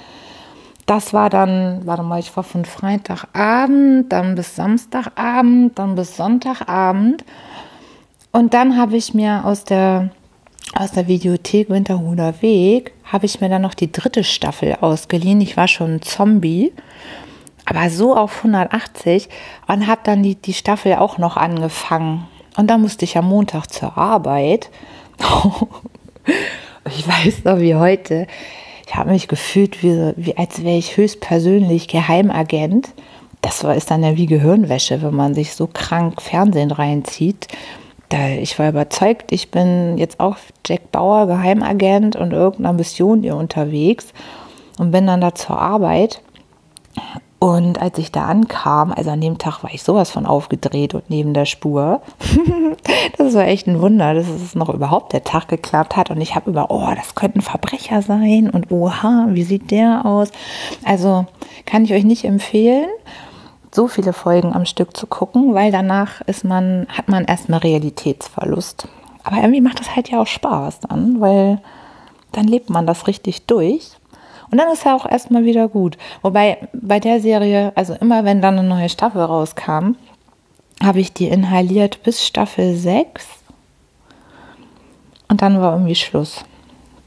Das 0.86 1.12
war 1.12 1.30
dann, 1.30 1.84
warte 1.86 2.04
mal, 2.04 2.20
ich 2.20 2.36
war 2.36 2.44
von 2.44 2.64
Freitagabend, 2.64 4.12
dann 4.12 4.36
bis 4.36 4.54
Samstagabend, 4.54 5.76
dann 5.80 5.96
bis 5.96 6.16
Sonntagabend. 6.16 7.24
Und 8.30 8.54
dann 8.54 8.78
habe 8.78 8.96
ich 8.96 9.14
mir 9.14 9.44
aus 9.44 9.64
der 9.64 10.10
aus 10.74 10.92
der 10.92 11.06
Videothek 11.06 11.70
Winterhuder 11.70 12.42
Weg 12.42 12.92
habe 13.04 13.26
ich 13.26 13.40
mir 13.40 13.48
dann 13.48 13.62
noch 13.62 13.74
die 13.74 13.92
dritte 13.92 14.24
Staffel 14.24 14.76
ausgeliehen. 14.80 15.40
Ich 15.40 15.56
war 15.56 15.68
schon 15.68 15.94
ein 15.94 16.02
Zombie, 16.02 16.72
aber 17.64 17.90
so 17.90 18.16
auf 18.16 18.38
180 18.38 19.28
und 19.68 19.86
habe 19.86 20.00
dann 20.04 20.22
die, 20.22 20.34
die 20.34 20.52
Staffel 20.52 20.94
auch 20.94 21.18
noch 21.18 21.36
angefangen. 21.36 22.26
Und 22.56 22.68
dann 22.68 22.82
musste 22.82 23.04
ich 23.04 23.16
am 23.16 23.28
Montag 23.28 23.66
zur 23.72 23.96
Arbeit. 23.96 24.70
ich 26.96 27.06
weiß 27.06 27.44
noch 27.44 27.58
wie 27.58 27.76
heute. 27.76 28.26
Ich 28.86 28.94
habe 28.94 29.10
mich 29.10 29.28
gefühlt, 29.28 29.82
wie, 29.82 30.12
wie 30.16 30.36
als 30.36 30.62
wäre 30.62 30.76
ich 30.76 30.96
höchstpersönlich 30.96 31.88
Geheimagent. 31.88 32.90
Das 33.42 33.62
war, 33.64 33.74
ist 33.74 33.90
dann 33.90 34.02
ja 34.02 34.16
wie 34.16 34.26
Gehirnwäsche, 34.26 35.02
wenn 35.02 35.14
man 35.14 35.34
sich 35.34 35.54
so 35.54 35.66
krank 35.66 36.20
Fernsehen 36.20 36.70
reinzieht 36.70 37.48
ich 38.14 38.58
war 38.58 38.68
überzeugt, 38.68 39.32
ich 39.32 39.50
bin 39.50 39.98
jetzt 39.98 40.20
auch 40.20 40.36
Jack 40.66 40.92
Bauer, 40.92 41.26
Geheimagent 41.26 42.16
und 42.16 42.32
irgendeiner 42.32 42.72
Mission 42.72 43.22
hier 43.22 43.36
unterwegs 43.36 44.12
und 44.78 44.90
bin 44.90 45.06
dann 45.06 45.20
da 45.20 45.34
zur 45.34 45.58
Arbeit. 45.58 46.20
Und 47.38 47.82
als 47.82 47.98
ich 47.98 48.10
da 48.10 48.24
ankam, 48.24 48.90
also 48.90 49.10
an 49.10 49.20
dem 49.20 49.36
Tag 49.36 49.62
war 49.62 49.70
ich 49.74 49.82
sowas 49.82 50.10
von 50.10 50.24
aufgedreht 50.24 50.94
und 50.94 51.10
neben 51.10 51.34
der 51.34 51.44
Spur. 51.44 52.00
das 53.18 53.34
war 53.34 53.46
echt 53.46 53.66
ein 53.66 53.82
Wunder, 53.82 54.14
dass 54.14 54.28
es 54.28 54.54
noch 54.54 54.72
überhaupt 54.72 55.12
der 55.12 55.24
Tag 55.24 55.48
geklappt 55.48 55.94
hat. 55.94 56.10
Und 56.10 56.22
ich 56.22 56.34
habe 56.34 56.50
über, 56.50 56.70
oh, 56.70 56.88
das 56.96 57.14
könnte 57.14 57.40
ein 57.40 57.42
Verbrecher 57.42 58.00
sein 58.00 58.48
und 58.48 58.70
oha, 58.70 59.26
wie 59.30 59.42
sieht 59.42 59.70
der 59.70 60.06
aus? 60.06 60.30
Also 60.84 61.26
kann 61.66 61.84
ich 61.84 61.92
euch 61.92 62.04
nicht 62.04 62.24
empfehlen 62.24 62.88
so 63.74 63.88
viele 63.88 64.12
Folgen 64.12 64.52
am 64.52 64.66
Stück 64.66 64.96
zu 64.96 65.06
gucken, 65.06 65.54
weil 65.54 65.72
danach 65.72 66.20
ist 66.22 66.44
man, 66.44 66.86
hat 66.88 67.08
man 67.08 67.24
erstmal 67.24 67.60
Realitätsverlust. 67.60 68.88
Aber 69.24 69.36
irgendwie 69.36 69.60
macht 69.60 69.80
das 69.80 69.96
halt 69.96 70.10
ja 70.10 70.20
auch 70.20 70.26
Spaß 70.26 70.80
dann, 70.80 71.20
weil 71.20 71.60
dann 72.32 72.46
lebt 72.46 72.70
man 72.70 72.86
das 72.86 73.06
richtig 73.06 73.46
durch. 73.46 73.90
Und 74.50 74.58
dann 74.58 74.72
ist 74.72 74.84
ja 74.84 74.94
auch 74.94 75.06
erstmal 75.06 75.44
wieder 75.44 75.68
gut. 75.68 75.98
Wobei 76.22 76.68
bei 76.72 77.00
der 77.00 77.20
Serie, 77.20 77.72
also 77.74 77.94
immer 77.94 78.24
wenn 78.24 78.40
dann 78.40 78.58
eine 78.58 78.68
neue 78.68 78.88
Staffel 78.88 79.22
rauskam, 79.22 79.96
habe 80.82 81.00
ich 81.00 81.12
die 81.12 81.28
inhaliert 81.28 82.02
bis 82.02 82.24
Staffel 82.24 82.76
6. 82.76 83.26
Und 85.28 85.42
dann 85.42 85.60
war 85.60 85.72
irgendwie 85.72 85.94
Schluss. 85.94 86.44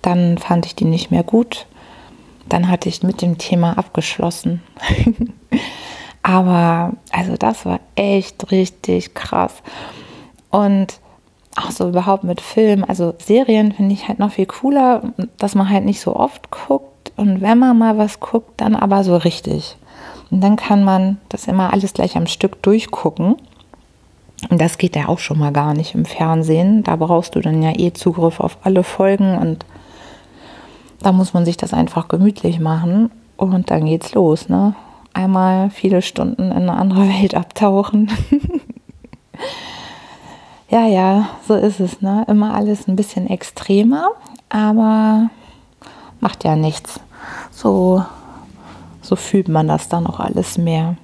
Dann 0.02 0.38
fand 0.38 0.66
ich 0.66 0.76
die 0.76 0.86
nicht 0.86 1.12
mehr 1.12 1.24
gut. 1.24 1.68
Dann 2.50 2.70
hatte 2.70 2.90
ich 2.90 3.04
mit 3.04 3.22
dem 3.22 3.38
Thema 3.38 3.78
abgeschlossen. 3.78 4.62
Aber 6.28 6.92
also 7.10 7.38
das 7.38 7.66
war 7.66 7.80
echt 7.96 8.52
richtig 8.52 9.14
krass. 9.14 9.54
Und 10.50 11.00
auch 11.56 11.72
so 11.72 11.88
überhaupt 11.88 12.26
mit 12.26 12.42
Film, 12.42 12.84
also 12.86 13.16
Serien 13.18 13.72
finde 13.72 13.94
ich 13.94 14.10
halt 14.10 14.20
noch 14.20 14.32
viel 14.34 14.46
cooler, 14.46 15.04
dass 15.38 15.56
man 15.56 15.70
halt 15.70 15.86
nicht 15.86 16.02
so 16.02 16.18
oft 16.18 16.52
guckt 16.52 17.14
und 17.16 17.40
wenn 17.40 17.58
man 17.58 17.78
mal 17.78 17.98
was 17.98 18.20
guckt, 18.20 18.60
dann 18.60 18.76
aber 18.76 19.06
so 19.06 19.16
richtig. 19.16 19.78
Und 20.30 20.42
dann 20.42 20.58
kann 20.58 20.84
man 20.84 21.18
das 21.30 21.48
immer 21.48 21.72
alles 21.72 21.94
gleich 21.94 22.18
am 22.18 22.28
Stück 22.28 22.62
durchgucken. 22.62 23.38
Und 24.50 24.62
das 24.62 24.78
geht 24.78 24.98
ja 24.98 25.08
auch 25.08 25.20
schon 25.20 25.40
mal 25.40 25.54
gar 25.54 25.74
nicht 25.74 25.96
im 25.96 26.04
Fernsehen. 26.04 26.84
Da 26.84 26.98
brauchst 26.98 27.36
du 27.36 27.40
dann 27.40 27.64
ja 27.64 27.72
eh 27.74 27.94
Zugriff 27.94 28.42
auf 28.42 28.58
alle 28.64 28.84
Folgen 28.84 29.38
und 29.38 29.66
da 31.00 31.14
muss 31.14 31.34
man 31.34 31.46
sich 31.46 31.56
das 31.56 31.74
einfach 31.74 32.10
gemütlich 32.10 32.60
machen 32.60 33.12
und 33.38 33.72
dann 33.72 33.86
geht's 33.86 34.14
los, 34.14 34.50
ne? 34.50 34.76
Einmal 35.18 35.72
viele 35.72 36.04
Stunden 36.04 36.52
in 36.52 36.70
eine 36.70 36.74
andere 36.74 37.10
Welt 37.10 37.34
abtauchen. 37.34 38.12
ja, 40.70 40.86
ja, 40.86 41.30
so 41.48 41.56
ist 41.56 41.80
es, 41.80 42.04
ne? 42.04 42.24
Immer 42.28 42.54
alles 42.54 42.88
ein 42.88 42.96
bisschen 42.96 43.28
extremer, 43.28 44.12
aber 44.50 45.32
macht 46.20 46.44
ja 46.44 46.56
nichts. 46.56 47.00
So, 47.50 48.06
so 49.02 49.16
fühlt 49.16 49.48
man 49.48 49.68
das 49.68 49.90
dann 49.90 50.06
auch 50.06 50.20
alles 50.20 50.60
mehr. 50.60 50.98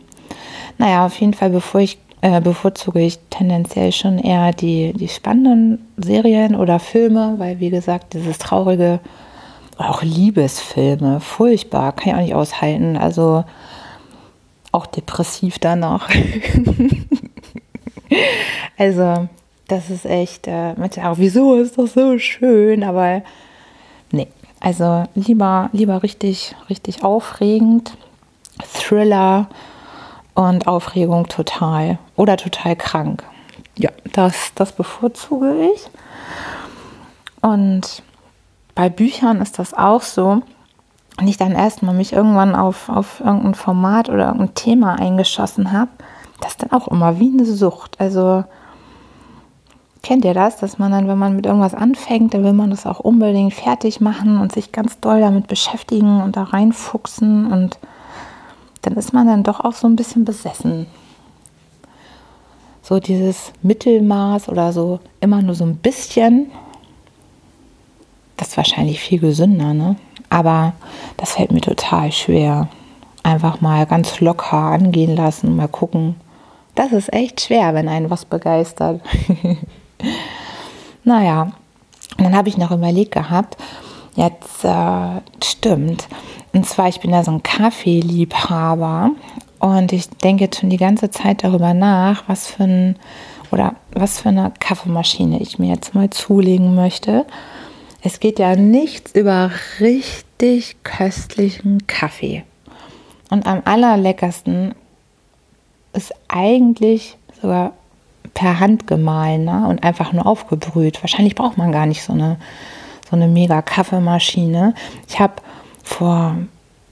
Naja, 0.78 1.08
auf 1.08 1.20
jeden 1.20 1.34
Fall, 1.34 1.50
bevor 1.50 1.82
ich 1.82 1.98
äh, 2.22 2.40
bevorzuge 2.40 3.02
ich 3.02 3.18
tendenziell 3.32 3.92
schon 3.92 4.20
eher 4.20 4.54
die, 4.54 4.94
die 4.94 5.10
spannenden 5.10 5.88
Serien 5.98 6.56
oder 6.56 6.78
Filme, 6.78 7.34
weil 7.40 7.60
wie 7.60 7.72
gesagt, 7.72 8.14
dieses 8.14 8.38
traurige, 8.38 9.00
auch 9.78 10.04
Liebesfilme, 10.04 11.20
furchtbar, 11.20 11.94
kann 11.94 12.10
ich 12.10 12.14
auch 12.14 12.22
nicht 12.22 12.36
aushalten. 12.36 12.96
Also 12.96 13.44
auch 14.74 14.86
depressiv 14.86 15.60
danach. 15.60 16.10
also, 18.78 19.30
das 19.70 19.90
ist 19.90 20.06
echt, 20.06 20.48
äh, 20.48 20.74
manche 20.74 21.08
auch, 21.08 21.18
wieso 21.18 21.56
ist 21.56 21.78
das 21.78 21.94
so 21.94 22.20
schön, 22.20 22.84
aber 22.84 23.22
nee, 24.12 24.28
also 24.60 25.06
lieber, 25.16 25.70
lieber 25.72 26.04
richtig, 26.04 26.56
richtig 26.70 27.04
aufregend, 27.04 27.96
Thriller, 28.74 29.48
und 30.36 30.68
Aufregung 30.68 31.28
total 31.28 32.00
oder 32.16 32.38
total 32.38 32.76
krank. 32.76 33.24
Ja, 33.78 33.92
das, 34.14 34.52
das 34.56 34.72
bevorzuge 34.72 35.70
ich. 35.74 35.88
Und 37.42 38.04
bei 38.76 38.90
Büchern 38.90 39.42
ist 39.42 39.60
das 39.60 39.74
auch 39.74 40.02
so. 40.02 40.42
Wenn 41.18 41.28
ich 41.28 41.38
dann 41.38 41.52
erstmal 41.52 41.94
mich 41.94 42.14
irgendwann 42.14 42.56
auf, 42.56 42.90
auf 42.90 43.20
irgendein 43.20 43.56
Format 43.56 44.10
oder 44.10 44.28
irgendein 44.28 44.56
Thema 44.56 44.96
eingeschossen 44.96 45.72
habe, 45.72 45.92
das 46.42 46.58
dann 46.58 46.72
auch 46.72 46.88
immer 46.88 47.20
wie 47.20 47.32
eine 47.32 47.46
Sucht. 47.46 48.00
Also 48.00 48.44
kennt 50.02 50.26
ihr 50.26 50.34
das, 50.34 50.58
dass 50.58 50.78
man 50.78 50.92
dann, 50.92 51.08
wenn 51.08 51.18
man 51.18 51.36
mit 51.36 51.46
irgendwas 51.46 51.74
anfängt, 51.74 52.34
dann 52.34 52.44
will 52.44 52.54
man 52.54 52.70
das 52.70 52.86
auch 52.86 53.00
unbedingt 53.00 53.54
fertig 53.54 54.02
machen 54.02 54.40
und 54.40 54.52
sich 54.52 54.72
ganz 54.72 55.00
doll 55.00 55.22
damit 55.22 55.48
beschäftigen 55.48 56.22
und 56.22 56.36
da 56.36 56.44
reinfuchsen 56.44 57.52
und 57.52 57.80
dann 58.82 58.96
ist 58.96 59.14
man 59.14 59.28
dann 59.28 59.44
doch 59.44 59.62
auch 59.62 59.74
so 59.74 59.88
ein 59.88 59.96
bisschen 59.96 60.26
besessen. 60.26 60.88
So 62.82 63.00
dieses 63.00 63.54
Mittelmaß 63.62 64.50
oder 64.50 64.74
so 64.74 65.00
immer 65.22 65.42
nur 65.42 65.56
so 65.56 65.64
ein 65.64 65.78
bisschen, 65.78 66.52
das 68.36 68.50
ist 68.50 68.58
wahrscheinlich 68.58 69.00
viel 69.00 69.20
gesünder, 69.20 69.74
ne? 69.74 69.96
Aber 70.34 70.74
das 71.18 71.34
fällt 71.34 71.52
mir 71.52 71.62
total 71.62 72.12
schwer. 72.12 72.68
Einfach 73.22 73.62
mal 73.62 73.86
ganz 73.86 74.20
locker 74.20 74.58
angehen 74.58 75.16
lassen, 75.16 75.56
mal 75.56 75.68
gucken. 75.68 76.16
Das 76.74 76.92
ist 76.92 77.14
echt 77.14 77.42
schwer, 77.42 77.76
wenn 77.76 77.88
einen 77.88 78.10
was 78.10 78.26
begeistert. 78.26 79.00
naja, 81.04 81.52
dann 82.18 82.36
habe 82.36 82.50
ich 82.50 82.58
noch 82.58 82.72
überlegt 82.72 83.12
gehabt, 83.12 83.58
jetzt 84.16 84.66
äh, 84.66 85.22
stimmt, 85.44 86.08
und 86.52 86.66
zwar, 86.66 86.88
ich 86.88 87.00
bin 87.00 87.12
da 87.12 87.24
so 87.24 87.32
ein 87.32 87.44
Kaffeeliebhaber 87.44 89.12
und 89.60 89.94
ich 89.94 90.10
denke 90.10 90.46
jetzt 90.46 90.60
schon 90.60 90.70
die 90.72 90.78
ganze 90.78 91.12
Zeit 91.12 91.44
darüber 91.44 91.76
nach, 91.76 92.24
was 92.28 92.48
für 92.48 92.64
ein 92.64 92.96
oder 93.52 93.76
was 93.92 94.20
für 94.20 94.30
eine 94.30 94.52
Kaffeemaschine 94.60 95.40
ich 95.40 95.60
mir 95.60 95.70
jetzt 95.70 95.94
mal 95.94 96.10
zulegen 96.10 96.74
möchte. 96.74 97.26
Es 98.06 98.20
geht 98.20 98.38
ja 98.38 98.58
nichts 98.58 99.16
über 99.16 99.50
richtig 99.80 100.76
köstlichen 100.84 101.88
Kaffee. 101.88 102.44
Und 103.30 103.48
am 103.48 103.62
allerleckersten 103.64 104.76
ist 105.94 106.14
eigentlich 106.28 107.16
sogar 107.42 107.72
per 108.34 108.60
Hand 108.60 108.88
gemahlen 108.88 109.46
ne? 109.46 109.68
und 109.70 109.84
einfach 109.84 110.12
nur 110.12 110.26
aufgebrüht. 110.26 111.02
Wahrscheinlich 111.02 111.36
braucht 111.36 111.58
man 111.58 111.72
gar 111.72 111.86
nicht 111.86 112.04
so 112.04 112.12
eine, 112.12 112.38
so 113.10 113.16
eine 113.16 113.30
mega 113.30 113.62
Kaffeemaschine. 113.62 114.74
Ich 115.08 115.22
habe 115.22 115.36
vor, 115.82 116.36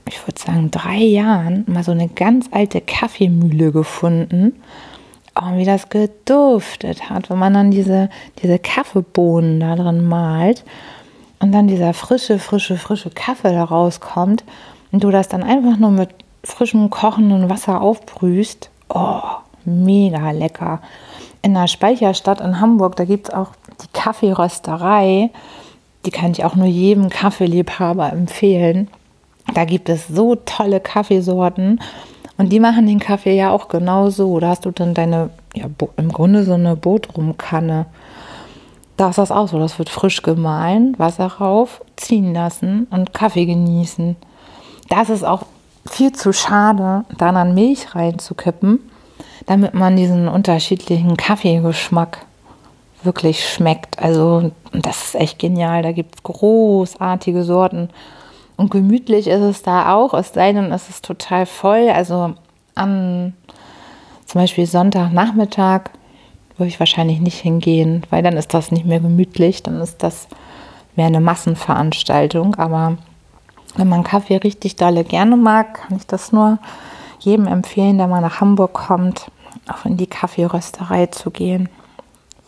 ich 0.07 0.25
würde 0.25 0.39
sagen, 0.39 0.71
drei 0.71 0.99
Jahren 0.99 1.65
mal 1.67 1.83
so 1.83 1.91
eine 1.91 2.07
ganz 2.07 2.45
alte 2.51 2.79
Kaffeemühle 2.79 3.73
gefunden. 3.73 4.61
Oh, 5.35 5.57
wie 5.57 5.65
das 5.65 5.89
geduftet 5.89 7.09
hat, 7.09 7.29
wenn 7.29 7.37
man 7.37 7.53
dann 7.53 7.71
diese, 7.71 8.09
diese 8.41 8.59
Kaffeebohnen 8.59 9.59
da 9.59 9.75
drin 9.75 10.07
malt 10.07 10.63
und 11.41 11.51
dann 11.51 11.67
dieser 11.67 11.93
frische, 11.93 12.39
frische, 12.39 12.77
frische 12.77 13.09
Kaffee 13.09 13.51
da 13.51 13.63
rauskommt 13.63 14.43
und 14.91 15.03
du 15.03 15.09
das 15.09 15.27
dann 15.27 15.43
einfach 15.43 15.77
nur 15.77 15.91
mit 15.91 16.09
frischem 16.43 16.89
kochenden 16.89 17.49
Wasser 17.49 17.81
aufbrühst. 17.81 18.69
Oh, 18.89 19.21
mega 19.65 20.31
lecker. 20.31 20.81
In 21.41 21.55
der 21.55 21.67
Speicherstadt 21.67 22.41
in 22.41 22.59
Hamburg, 22.61 22.95
da 22.95 23.05
gibt 23.05 23.29
es 23.29 23.33
auch 23.33 23.49
die 23.81 23.87
Kaffeerösterei. 23.91 25.31
Die 26.05 26.11
kann 26.11 26.31
ich 26.31 26.45
auch 26.45 26.55
nur 26.55 26.67
jedem 26.67 27.09
Kaffeeliebhaber 27.09 28.11
empfehlen. 28.11 28.87
Da 29.53 29.65
gibt 29.65 29.89
es 29.89 30.07
so 30.07 30.35
tolle 30.35 30.79
Kaffeesorten 30.79 31.81
und 32.37 32.49
die 32.49 32.59
machen 32.59 32.85
den 32.85 32.99
Kaffee 32.99 33.35
ja 33.35 33.51
auch 33.51 33.67
genau 33.67 34.09
so. 34.09 34.39
Da 34.39 34.49
hast 34.49 34.65
du 34.65 34.71
dann 34.71 34.93
deine, 34.93 35.31
ja, 35.55 35.65
im 35.97 36.11
Grunde 36.11 36.43
so 36.43 36.53
eine 36.53 36.75
Botrumkanne. 36.75 37.87
Da 39.01 39.09
ist 39.09 39.17
das 39.17 39.31
auch 39.31 39.47
so. 39.47 39.57
Das 39.57 39.79
wird 39.79 39.89
frisch 39.89 40.21
gemahlen, 40.21 40.93
Wasser 40.99 41.25
rauf, 41.25 41.81
ziehen 41.95 42.35
lassen 42.35 42.85
und 42.91 43.15
Kaffee 43.15 43.47
genießen. 43.47 44.15
Das 44.89 45.09
ist 45.09 45.23
auch 45.23 45.47
viel 45.89 46.11
zu 46.11 46.31
schade, 46.31 47.03
da 47.17 47.31
dann 47.31 47.55
Milch 47.55 47.95
reinzukippen, 47.95 48.77
damit 49.47 49.73
man 49.73 49.95
diesen 49.95 50.27
unterschiedlichen 50.27 51.17
Kaffeegeschmack 51.17 52.27
wirklich 53.01 53.49
schmeckt. 53.49 53.97
Also 53.97 54.51
das 54.71 55.03
ist 55.05 55.15
echt 55.15 55.39
genial. 55.39 55.81
Da 55.81 55.93
gibt 55.93 56.17
es 56.17 56.21
großartige 56.21 57.43
Sorten. 57.43 57.89
Und 58.55 58.69
gemütlich 58.69 59.25
ist 59.25 59.41
es 59.41 59.63
da 59.63 59.95
auch, 59.95 60.13
es 60.13 60.31
sei 60.31 60.53
denn, 60.53 60.71
es 60.71 60.89
ist 60.89 61.03
total 61.03 61.47
voll. 61.47 61.89
Also 61.89 62.35
am 62.75 63.33
zum 64.27 64.41
Beispiel 64.41 64.67
Sonntagnachmittag 64.67 65.89
würde 66.57 66.67
ich 66.67 66.79
wahrscheinlich 66.79 67.19
nicht 67.19 67.39
hingehen, 67.39 68.05
weil 68.09 68.23
dann 68.23 68.37
ist 68.37 68.53
das 68.53 68.71
nicht 68.71 68.85
mehr 68.85 68.99
gemütlich, 68.99 69.63
dann 69.63 69.79
ist 69.81 70.03
das 70.03 70.27
mehr 70.95 71.07
eine 71.07 71.21
Massenveranstaltung. 71.21 72.55
Aber 72.55 72.97
wenn 73.75 73.89
man 73.89 74.03
Kaffee 74.03 74.37
richtig 74.37 74.75
dolle 74.75 75.03
gerne 75.03 75.37
mag, 75.37 75.75
kann 75.87 75.97
ich 75.97 76.07
das 76.07 76.31
nur 76.31 76.59
jedem 77.19 77.47
empfehlen, 77.47 77.97
der 77.97 78.07
mal 78.07 78.21
nach 78.21 78.41
Hamburg 78.41 78.73
kommt, 78.73 79.31
auch 79.67 79.85
in 79.85 79.97
die 79.97 80.07
Kaffeerösterei 80.07 81.07
zu 81.07 81.31
gehen 81.31 81.69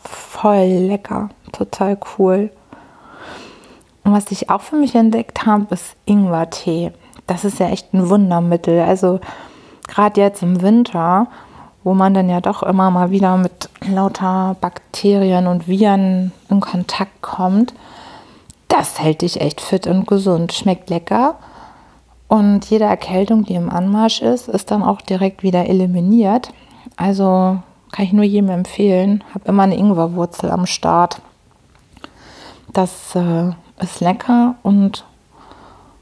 voll 0.04 0.66
lecker, 0.66 1.30
total 1.52 1.98
cool. 2.18 2.52
Und 4.04 4.14
was 4.14 4.32
ich 4.32 4.50
auch 4.50 4.62
für 4.62 4.76
mich 4.76 4.96
entdeckt 4.96 5.46
habe, 5.46 5.74
ist 5.74 5.96
Ingwertee. 6.06 6.92
Das 7.26 7.46
ist 7.46 7.60
ja 7.60 7.70
echt 7.70 7.94
ein 7.94 8.10
Wundermittel. 8.10 8.82
Also 8.82 9.22
gerade 9.88 10.20
jetzt 10.20 10.44
im 10.44 10.62
Winter, 10.62 11.28
wo 11.84 11.94
man 11.94 12.14
dann 12.14 12.30
ja 12.30 12.42
doch 12.42 12.64
immer 12.64 12.92
mal 12.92 13.12
wieder 13.12 13.38
mit 13.38 13.70
lauter 13.88 14.56
Bakterien 14.62 15.48
und 15.48 15.68
Viren 15.68 16.32
in 16.50 16.60
Kontakt 16.60 17.22
kommt, 17.22 17.74
das 18.68 19.00
hält 19.00 19.22
dich 19.22 19.40
echt 19.42 19.62
fit 19.62 19.86
und 19.86 20.08
gesund. 20.08 20.54
Schmeckt 20.54 20.90
lecker. 20.90 21.36
Und 22.28 22.66
jede 22.66 22.86
Erkältung, 22.86 23.46
die 23.46 23.54
im 23.54 23.70
Anmarsch 23.70 24.22
ist, 24.22 24.48
ist 24.48 24.72
dann 24.72 24.82
auch 24.82 25.02
direkt 25.02 25.44
wieder 25.44 25.68
eliminiert. 25.70 26.52
Also 26.96 27.60
kann 27.92 28.06
ich 28.06 28.14
nur 28.14 28.24
jedem 28.24 28.50
empfehlen. 28.50 29.24
Habe 29.36 29.50
immer 29.50 29.64
eine 29.64 29.78
Ingwerwurzel 29.78 30.50
am 30.50 30.66
Start. 30.66 31.22
Das 32.72 33.16
äh, 33.16 33.52
ist 33.80 34.02
lecker 34.02 34.56
und, 34.64 35.06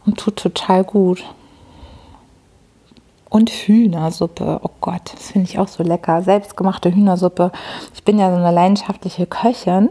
und 0.06 0.18
tut 0.18 0.38
total 0.38 0.86
gut. 0.86 1.26
Und 3.32 3.50
Hühnersuppe. 3.50 4.60
Oh 4.62 4.72
Gott, 4.82 5.14
das 5.14 5.32
finde 5.32 5.48
ich 5.50 5.58
auch 5.58 5.70
so 5.70 5.84
lecker. 5.84 6.22
Selbstgemachte 6.22 6.94
Hühnersuppe. 6.94 7.54
Ich 7.94 8.04
bin 8.04 8.20
ja 8.20 8.30
so 8.30 8.36
eine 8.36 8.52
leidenschaftliche 8.52 9.26
Köchin. 9.26 9.90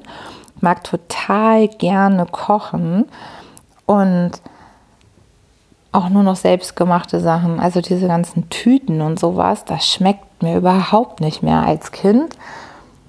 Mag 0.61 0.85
total 0.85 1.67
gerne 1.69 2.27
kochen. 2.27 3.07
Und 3.87 4.33
auch 5.91 6.11
nur 6.11 6.23
noch 6.23 6.37
selbstgemachte 6.37 7.19
Sachen. 7.19 7.61
Also 7.61 7.81
diese 7.81 8.09
ganzen 8.09 8.51
Tüten 8.51 9.01
und 9.01 9.19
sowas, 9.19 9.65
das 9.65 9.87
schmeckt 9.87 10.43
mir 10.43 10.59
überhaupt 10.59 11.23
nicht 11.23 11.43
mehr. 11.43 11.63
Als 11.63 11.93
Kind 11.93 12.37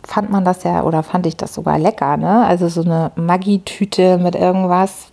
fand 0.01 0.31
man 0.31 0.45
das 0.45 0.63
ja 0.63 0.83
oder 0.83 1.03
fand 1.03 1.25
ich 1.25 1.35
das 1.35 1.53
sogar 1.53 1.77
lecker, 1.77 2.15
ne? 2.15 2.45
Also 2.45 2.69
so 2.69 2.83
eine 2.83 3.11
Maggi-Tüte 3.17 4.17
mit 4.17 4.35
irgendwas 4.35 5.10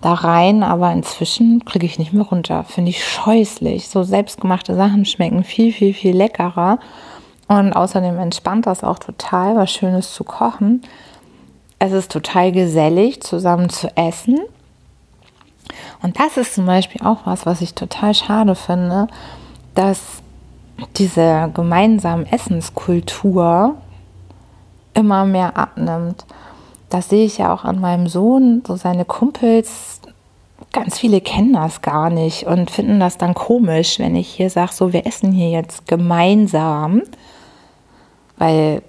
da 0.00 0.14
rein, 0.14 0.62
aber 0.62 0.92
inzwischen 0.92 1.64
kriege 1.64 1.86
ich 1.86 1.98
nicht 1.98 2.12
mehr 2.12 2.24
runter. 2.24 2.64
Finde 2.64 2.90
ich 2.90 3.04
scheußlich. 3.04 3.88
So 3.88 4.02
selbstgemachte 4.02 4.74
Sachen 4.74 5.04
schmecken 5.04 5.44
viel, 5.44 5.72
viel, 5.72 5.92
viel 5.92 6.16
leckerer. 6.16 6.78
Und 7.48 7.72
außerdem 7.72 8.18
entspannt 8.18 8.66
das 8.66 8.84
auch 8.84 8.98
total, 8.98 9.56
was 9.56 9.70
Schönes 9.70 10.14
zu 10.14 10.24
kochen. 10.24 10.82
Es 11.78 11.92
ist 11.92 12.12
total 12.12 12.52
gesellig, 12.52 13.22
zusammen 13.22 13.68
zu 13.68 13.94
essen. 13.96 14.38
Und 16.02 16.18
das 16.18 16.36
ist 16.36 16.54
zum 16.54 16.66
Beispiel 16.66 17.04
auch 17.04 17.18
was, 17.24 17.46
was 17.46 17.60
ich 17.60 17.74
total 17.74 18.14
schade 18.14 18.54
finde, 18.54 19.08
dass 19.74 20.22
diese 20.96 21.50
gemeinsame 21.52 22.30
Essenskultur 22.32 23.76
immer 24.94 25.24
mehr 25.24 25.56
abnimmt. 25.56 26.24
Das 26.90 27.08
sehe 27.08 27.24
ich 27.24 27.38
ja 27.38 27.54
auch 27.54 27.64
an 27.64 27.80
meinem 27.80 28.08
Sohn, 28.08 28.62
so 28.66 28.76
seine 28.76 29.04
Kumpels, 29.04 30.00
ganz 30.72 30.98
viele 30.98 31.20
kennen 31.20 31.52
das 31.52 31.82
gar 31.82 32.10
nicht 32.10 32.46
und 32.46 32.70
finden 32.70 33.00
das 33.00 33.16
dann 33.16 33.34
komisch, 33.34 33.98
wenn 33.98 34.16
ich 34.16 34.28
hier 34.28 34.50
sage, 34.50 34.72
so 34.72 34.92
wir 34.92 35.06
essen 35.06 35.32
hier 35.32 35.50
jetzt 35.50 35.86
gemeinsam, 35.86 37.02
weil 38.38 38.82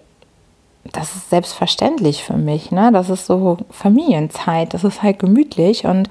das 0.92 1.16
ist 1.16 1.30
selbstverständlich 1.30 2.24
für 2.24 2.38
mich, 2.38 2.72
ne? 2.72 2.92
Das 2.92 3.10
ist 3.10 3.28
so 3.28 3.58
Familienzeit, 3.70 4.74
das 4.74 4.84
ist 4.84 5.04
halt 5.04 5.20
gemütlich 5.20 5.86
und 5.86 6.10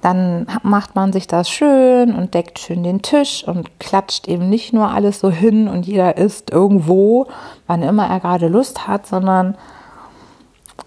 dann 0.00 0.48
macht 0.64 0.96
man 0.96 1.12
sich 1.12 1.28
das 1.28 1.48
schön 1.48 2.12
und 2.12 2.34
deckt 2.34 2.58
schön 2.58 2.82
den 2.82 3.02
Tisch 3.02 3.46
und 3.46 3.78
klatscht 3.78 4.26
eben 4.26 4.48
nicht 4.48 4.72
nur 4.72 4.88
alles 4.88 5.20
so 5.20 5.30
hin 5.30 5.68
und 5.68 5.86
jeder 5.86 6.16
isst 6.16 6.50
irgendwo, 6.50 7.28
wann 7.68 7.84
immer 7.84 8.08
er 8.08 8.18
gerade 8.18 8.48
Lust 8.48 8.88
hat, 8.88 9.06
sondern 9.06 9.56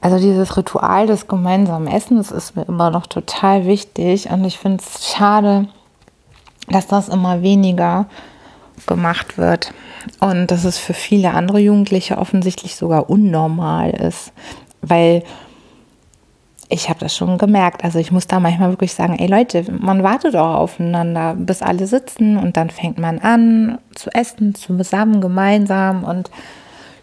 also 0.06 0.20
dieses 0.20 0.56
Ritual 0.56 1.08
des 1.08 1.28
gemeinsamen 1.28 1.88
Essens 1.88 2.30
ist 2.30 2.56
mir 2.56 2.62
immer 2.68 2.92
noch 2.92 3.08
total 3.08 3.66
wichtig 3.66 4.30
und 4.30 4.46
ich 4.46 4.60
finde 4.60 4.84
es 4.84 5.08
schade, 5.08 5.68
dass 6.68 6.86
das 6.86 7.10
immer 7.10 7.42
weniger 7.42 8.06
gemacht 8.86 9.40
wird 9.40 9.74
und 10.20 10.52
dass 10.52 10.64
es 10.64 10.78
für 10.78 10.94
viele 10.94 11.34
andere 11.34 11.58
Jugendliche 11.58 12.20
offensichtlich 12.20 12.76
sogar 12.76 13.10
unnormal 13.10 13.90
ist, 13.90 14.32
weil 14.84 15.24
ich 16.70 16.88
habe 16.88 17.00
das 17.00 17.16
schon 17.16 17.40
gemerkt. 17.40 17.84
Also 17.84 17.98
ich 17.98 18.12
muss 18.12 18.28
da 18.28 18.40
manchmal 18.40 18.70
wirklich 18.70 18.94
sagen, 18.94 19.18
ey 19.18 19.26
Leute, 19.26 19.66
man 19.72 20.04
wartet 20.04 20.36
auch 20.36 20.54
aufeinander, 20.54 21.34
bis 21.34 21.64
alle 21.64 21.88
sitzen 21.88 22.38
und 22.38 22.58
dann 22.58 22.70
fängt 22.70 23.00
man 23.00 23.18
an 23.18 23.80
zu 23.96 24.12
essen, 24.12 24.54
zusammen, 24.54 25.20
gemeinsam 25.20 26.04
und 26.04 26.30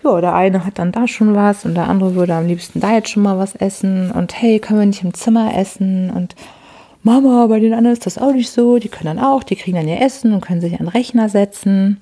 ja, 0.04 0.20
der 0.20 0.34
eine 0.34 0.64
hat 0.64 0.78
dann 0.78 0.92
da 0.92 1.06
schon 1.06 1.34
was 1.34 1.64
und 1.64 1.74
der 1.74 1.88
andere 1.88 2.14
würde 2.14 2.34
am 2.34 2.46
liebsten 2.46 2.80
da 2.80 2.92
jetzt 2.92 3.10
schon 3.10 3.22
mal 3.22 3.38
was 3.38 3.54
essen 3.54 4.10
und 4.10 4.40
hey, 4.40 4.58
können 4.58 4.80
wir 4.80 4.86
nicht 4.86 5.04
im 5.04 5.14
Zimmer 5.14 5.56
essen 5.56 6.10
und 6.10 6.34
Mama, 7.04 7.46
bei 7.48 7.58
den 7.58 7.74
anderen 7.74 7.94
ist 7.94 8.06
das 8.06 8.18
auch 8.18 8.32
nicht 8.32 8.50
so, 8.50 8.78
die 8.78 8.88
können 8.88 9.16
dann 9.16 9.24
auch, 9.24 9.42
die 9.42 9.56
kriegen 9.56 9.76
dann 9.76 9.88
ihr 9.88 10.00
Essen 10.00 10.32
und 10.32 10.40
können 10.40 10.60
sich 10.60 10.74
an 10.74 10.86
den 10.86 10.88
Rechner 10.88 11.28
setzen. 11.28 12.00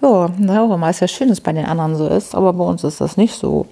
Ja, 0.00 0.30
na 0.38 0.62
auch 0.62 0.72
immer 0.72 0.88
ist 0.88 1.00
ja 1.00 1.08
schön, 1.08 1.28
dass 1.28 1.38
es 1.38 1.44
bei 1.44 1.52
den 1.52 1.64
anderen 1.64 1.96
so 1.96 2.06
ist, 2.06 2.36
aber 2.36 2.52
bei 2.52 2.62
uns 2.62 2.84
ist 2.84 3.00
das 3.00 3.16
nicht 3.16 3.34
so. 3.34 3.66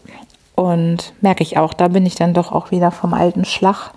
Und 0.56 1.12
merke 1.20 1.44
ich 1.44 1.58
auch, 1.58 1.74
da 1.74 1.86
bin 1.86 2.04
ich 2.06 2.16
dann 2.16 2.34
doch 2.34 2.50
auch 2.50 2.72
wieder 2.72 2.90
vom 2.90 3.14
alten 3.14 3.44
Schlag. 3.44 3.92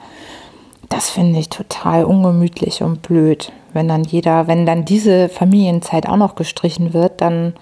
Das 0.90 1.10
finde 1.10 1.40
ich 1.40 1.50
total 1.50 2.04
ungemütlich 2.04 2.84
und 2.84 3.02
blöd. 3.02 3.52
Wenn 3.74 3.88
dann 3.88 4.04
jeder, 4.04 4.46
wenn 4.46 4.68
dann 4.68 4.86
diese 4.86 5.30
Familienzeit 5.30 6.08
auch 6.08 6.18
noch 6.18 6.36
gestrichen 6.36 6.94
wird, 6.94 7.22
dann 7.22 7.54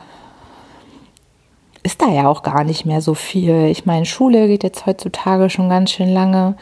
ist 1.88 2.02
da 2.02 2.10
ja 2.10 2.28
auch 2.28 2.44
gar 2.44 2.66
nicht 2.66 2.86
mehr 2.86 3.02
so 3.02 3.14
viel. 3.14 3.68
Ich 3.68 3.86
meine, 3.86 4.06
Schule 4.06 4.48
geht 4.48 4.64
jetzt 4.64 4.86
heutzutage 4.86 5.50
schon 5.50 5.70
ganz 5.70 5.92
schön 5.92 6.10
lange. 6.10 6.56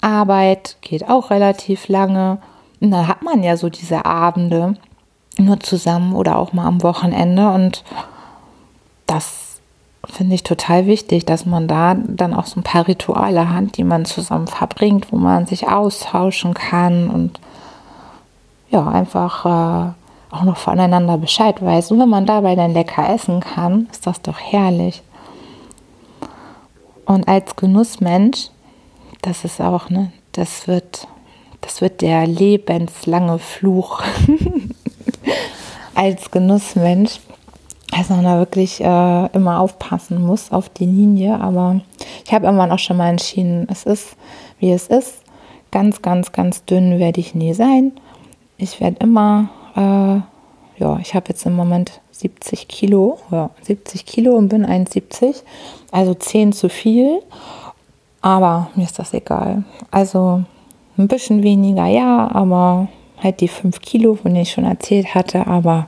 Arbeit 0.00 0.76
geht 0.80 1.08
auch 1.08 1.30
relativ 1.30 1.86
lange. 1.86 2.38
Und 2.80 2.90
dann 2.90 3.06
hat 3.06 3.22
man 3.22 3.44
ja 3.44 3.56
so 3.56 3.68
diese 3.68 4.04
Abende 4.04 4.74
nur 5.38 5.60
zusammen 5.60 6.16
oder 6.16 6.36
auch 6.36 6.52
mal 6.52 6.66
am 6.66 6.82
Wochenende. 6.82 7.48
Und 7.52 7.84
das 9.06 9.60
finde 10.04 10.34
ich 10.34 10.42
total 10.42 10.86
wichtig, 10.86 11.24
dass 11.24 11.46
man 11.46 11.68
da 11.68 11.94
dann 11.94 12.34
auch 12.34 12.46
so 12.46 12.58
ein 12.58 12.64
paar 12.64 12.88
Rituale 12.88 13.54
hat, 13.54 13.76
die 13.76 13.84
man 13.84 14.04
zusammen 14.04 14.48
verbringt, 14.48 15.12
wo 15.12 15.16
man 15.16 15.46
sich 15.46 15.68
austauschen 15.68 16.54
kann 16.54 17.08
und 17.08 17.38
ja, 18.70 18.84
einfach 18.84 19.46
äh, 19.46 19.92
auch 20.30 20.42
noch 20.44 20.56
voneinander 20.56 21.18
Bescheid 21.18 21.60
weiß. 21.60 21.92
Und 21.92 22.00
wenn 22.00 22.08
man 22.08 22.26
dabei 22.26 22.54
dann 22.54 22.72
lecker 22.72 23.08
essen 23.08 23.40
kann, 23.40 23.88
ist 23.90 24.06
das 24.06 24.22
doch 24.22 24.38
herrlich. 24.38 25.02
Und 27.04 27.26
als 27.28 27.56
Genussmensch, 27.56 28.50
das 29.22 29.44
ist 29.44 29.60
auch, 29.60 29.90
ne, 29.90 30.12
das 30.32 30.68
wird, 30.68 31.08
das 31.60 31.80
wird 31.80 32.00
der 32.02 32.26
lebenslange 32.26 33.38
Fluch. 33.38 34.02
als 35.94 36.30
Genussmensch 36.30 37.20
dass 37.90 38.08
man 38.08 38.24
da 38.24 38.38
wirklich 38.38 38.80
äh, 38.80 39.26
immer 39.34 39.60
aufpassen 39.60 40.24
muss 40.24 40.52
auf 40.52 40.68
die 40.68 40.86
Linie. 40.86 41.40
Aber 41.40 41.80
ich 42.24 42.32
habe 42.32 42.46
irgendwann 42.46 42.72
auch 42.72 42.78
schon 42.78 42.96
mal 42.96 43.10
entschieden, 43.10 43.66
es 43.70 43.84
ist, 43.84 44.16
wie 44.58 44.70
es 44.70 44.86
ist. 44.86 45.22
Ganz, 45.70 46.02
ganz, 46.02 46.32
ganz 46.32 46.64
dünn 46.64 46.98
werde 46.98 47.20
ich 47.20 47.34
nie 47.34 47.54
sein. 47.54 47.92
Ich 48.56 48.80
werde 48.80 48.96
immer, 49.00 49.48
äh, 49.76 50.20
ja, 50.80 50.98
ich 51.00 51.14
habe 51.14 51.26
jetzt 51.28 51.44
im 51.46 51.54
Moment 51.54 52.00
70 52.12 52.68
Kilo, 52.68 53.18
ja, 53.30 53.50
70 53.62 54.06
Kilo 54.06 54.34
und 54.34 54.48
bin 54.48 54.66
1,70. 54.66 55.42
Also 55.90 56.14
10 56.14 56.52
zu 56.52 56.68
viel. 56.68 57.22
Aber 58.22 58.70
mir 58.74 58.84
ist 58.84 58.98
das 58.98 59.14
egal. 59.14 59.64
Also 59.90 60.42
ein 60.98 61.08
bisschen 61.08 61.42
weniger, 61.42 61.86
ja, 61.86 62.30
aber 62.32 62.88
halt 63.22 63.40
die 63.40 63.48
5 63.48 63.80
Kilo, 63.80 64.14
von 64.14 64.32
denen 64.32 64.42
ich 64.42 64.52
schon 64.52 64.64
erzählt 64.64 65.14
hatte, 65.14 65.46
aber 65.46 65.86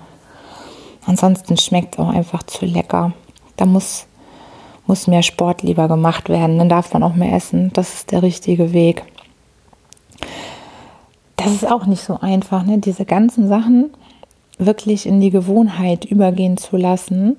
Ansonsten 1.06 1.56
schmeckt 1.56 1.94
es 1.94 2.00
auch 2.00 2.10
einfach 2.10 2.42
zu 2.44 2.64
lecker. 2.64 3.12
Da 3.56 3.66
muss, 3.66 4.06
muss 4.86 5.06
mehr 5.06 5.22
Sport 5.22 5.62
lieber 5.62 5.88
gemacht 5.88 6.28
werden. 6.28 6.58
Dann 6.58 6.68
darf 6.68 6.92
man 6.92 7.02
auch 7.02 7.14
mehr 7.14 7.34
essen. 7.34 7.72
Das 7.72 7.94
ist 7.94 8.12
der 8.12 8.22
richtige 8.22 8.72
Weg. 8.72 9.04
Das 11.44 11.52
ist 11.52 11.70
auch 11.70 11.86
nicht 11.86 12.02
so 12.02 12.18
einfach, 12.20 12.64
ne? 12.64 12.78
diese 12.78 13.04
ganzen 13.04 13.48
Sachen 13.48 13.90
wirklich 14.58 15.06
in 15.06 15.20
die 15.20 15.30
Gewohnheit 15.30 16.04
übergehen 16.04 16.56
zu 16.56 16.76
lassen. 16.76 17.36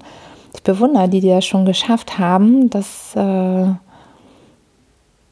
Ich 0.56 0.64
bewundere 0.64 1.10
die, 1.10 1.22
die 1.22 1.30
das 1.30 1.46
schon 1.46 1.66
geschafft 1.66 2.20
haben. 2.20 2.70
Das, 2.70 3.16
äh, 3.16 3.66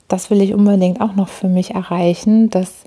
das 0.07 0.29
will 0.29 0.41
ich 0.41 0.53
unbedingt 0.53 1.01
auch 1.01 1.15
noch 1.15 1.27
für 1.27 1.47
mich 1.47 1.71
erreichen, 1.71 2.49
dass 2.49 2.83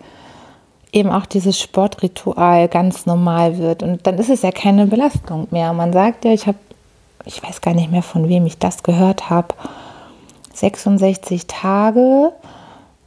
eben 0.92 1.10
auch 1.10 1.26
dieses 1.26 1.60
Sportritual 1.60 2.68
ganz 2.68 3.04
normal 3.04 3.58
wird. 3.58 3.82
Und 3.82 4.06
dann 4.06 4.16
ist 4.18 4.30
es 4.30 4.42
ja 4.42 4.52
keine 4.52 4.86
Belastung 4.86 5.48
mehr. 5.50 5.72
Man 5.72 5.92
sagt 5.92 6.24
ja, 6.24 6.32
ich 6.32 6.46
habe, 6.46 6.58
ich 7.24 7.42
weiß 7.42 7.60
gar 7.60 7.74
nicht 7.74 7.90
mehr, 7.90 8.02
von 8.02 8.28
wem 8.28 8.46
ich 8.46 8.58
das 8.58 8.82
gehört 8.82 9.28
habe, 9.28 9.48
66 10.54 11.46
Tage 11.46 12.32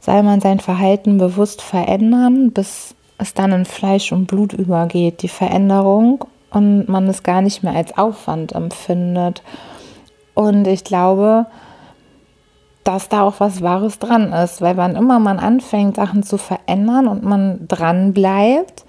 soll 0.08 0.22
man 0.22 0.40
sein 0.40 0.58
Verhalten 0.58 1.18
bewusst 1.18 1.60
verändern, 1.60 2.50
bis 2.52 2.94
es 3.18 3.34
dann 3.34 3.52
in 3.52 3.66
Fleisch 3.66 4.10
und 4.10 4.24
Blut 4.24 4.54
übergeht, 4.54 5.20
die 5.20 5.28
Veränderung, 5.28 6.24
und 6.50 6.88
man 6.88 7.06
es 7.08 7.22
gar 7.22 7.42
nicht 7.42 7.62
mehr 7.62 7.74
als 7.74 7.98
Aufwand 7.98 8.52
empfindet. 8.52 9.42
Und 10.32 10.66
ich 10.66 10.82
glaube, 10.82 11.44
dass 12.84 13.10
da 13.10 13.20
auch 13.20 13.34
was 13.38 13.60
Wahres 13.60 13.98
dran 13.98 14.32
ist, 14.32 14.62
weil 14.62 14.78
wann 14.78 14.96
immer 14.96 15.18
man 15.18 15.38
anfängt, 15.38 15.96
Sachen 15.96 16.22
zu 16.22 16.38
verändern 16.38 17.06
und 17.06 17.22
man 17.22 17.68
dran 17.68 18.14
bleibt, 18.14 18.86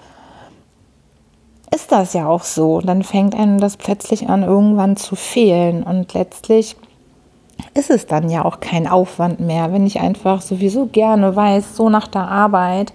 ist 1.75 1.91
das 1.91 2.13
ja 2.13 2.27
auch 2.27 2.43
so. 2.43 2.79
Dann 2.79 3.03
fängt 3.03 3.35
einem 3.35 3.59
das 3.59 3.75
plötzlich 3.75 4.29
an, 4.29 4.43
irgendwann 4.43 4.95
zu 4.95 5.17
fehlen 5.17 5.83
und 5.83 6.13
letztlich 6.13 6.77
ist 7.73 7.89
es 7.89 8.05
dann 8.07 8.29
ja 8.29 8.45
auch 8.45 8.59
kein 8.59 8.87
Aufwand 8.87 9.39
mehr, 9.39 9.71
wenn 9.71 9.85
ich 9.85 9.99
einfach 9.99 10.41
sowieso 10.41 10.87
gerne 10.87 11.35
weiß, 11.35 11.75
so 11.75 11.89
nach 11.89 12.07
der 12.07 12.27
Arbeit, 12.27 12.93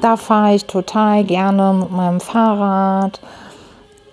da 0.00 0.16
fahre 0.16 0.54
ich 0.54 0.64
total 0.64 1.24
gerne 1.24 1.72
mit 1.72 1.90
meinem 1.90 2.20
Fahrrad 2.20 3.20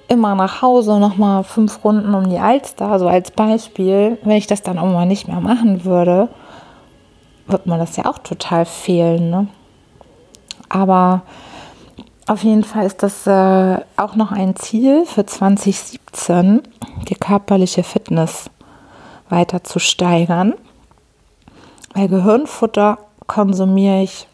immer 0.08 0.36
nach 0.36 0.62
Hause 0.62 1.00
noch 1.00 1.18
mal 1.18 1.44
fünf 1.44 1.84
Runden 1.84 2.14
um 2.14 2.30
die 2.30 2.40
Alster, 2.40 2.98
so 3.00 3.08
als 3.08 3.32
Beispiel, 3.32 4.18
wenn 4.24 4.38
ich 4.38 4.48
das 4.48 4.64
dann 4.64 4.80
auch 4.80 4.92
mal 4.92 5.06
nicht 5.06 5.28
mehr 5.28 5.40
machen 5.40 5.86
würde, 5.86 6.30
wird 7.48 7.68
man 7.68 7.80
das 7.80 7.96
ja 7.96 8.06
auch 8.06 8.18
total 8.20 8.66
fehlen. 8.66 9.30
Ne? 9.30 9.48
Aber 10.68 11.22
auf 12.28 12.44
jeden 12.44 12.64
Fall 12.64 12.86
ist 12.86 13.02
das 13.02 13.26
äh, 13.28 13.78
auch 13.98 14.16
noch 14.16 14.32
ein 14.32 14.56
Ziel 14.56 15.06
für 15.06 15.26
2017, 15.26 16.62
die 17.08 17.16
körperliche 17.16 17.84
Fitness 17.84 18.50
weiter 19.30 19.64
zu 19.64 19.80
steigern. 19.80 20.54
Weil 21.94 22.08
Gehirnfutter 22.08 23.00
konsumiere 23.28 24.04
ich 24.04 24.28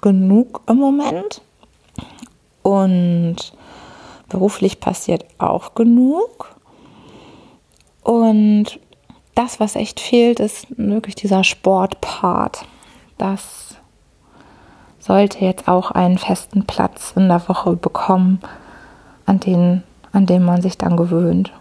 genug 0.00 0.62
im 0.66 0.76
Moment. 0.76 1.42
Und 2.62 3.36
beruflich 4.28 4.80
passiert 4.80 5.24
auch 5.38 5.74
genug. 5.74 6.54
Und 8.02 8.78
das, 9.34 9.60
was 9.60 9.76
echt 9.76 10.00
fehlt, 10.00 10.40
ist 10.40 10.66
wirklich 10.76 11.14
dieser 11.14 11.44
Sportpart. 11.44 12.64
Das 13.18 13.76
sollte 14.98 15.44
jetzt 15.44 15.68
auch 15.68 15.90
einen 15.90 16.18
festen 16.18 16.66
Platz 16.66 17.12
in 17.16 17.28
der 17.28 17.48
Woche 17.48 17.76
bekommen, 17.76 18.40
an 19.26 19.40
den, 19.40 19.82
an 20.12 20.26
den 20.26 20.42
man 20.42 20.60
sich 20.60 20.76
dann 20.76 20.96
gewöhnt. 20.96 21.52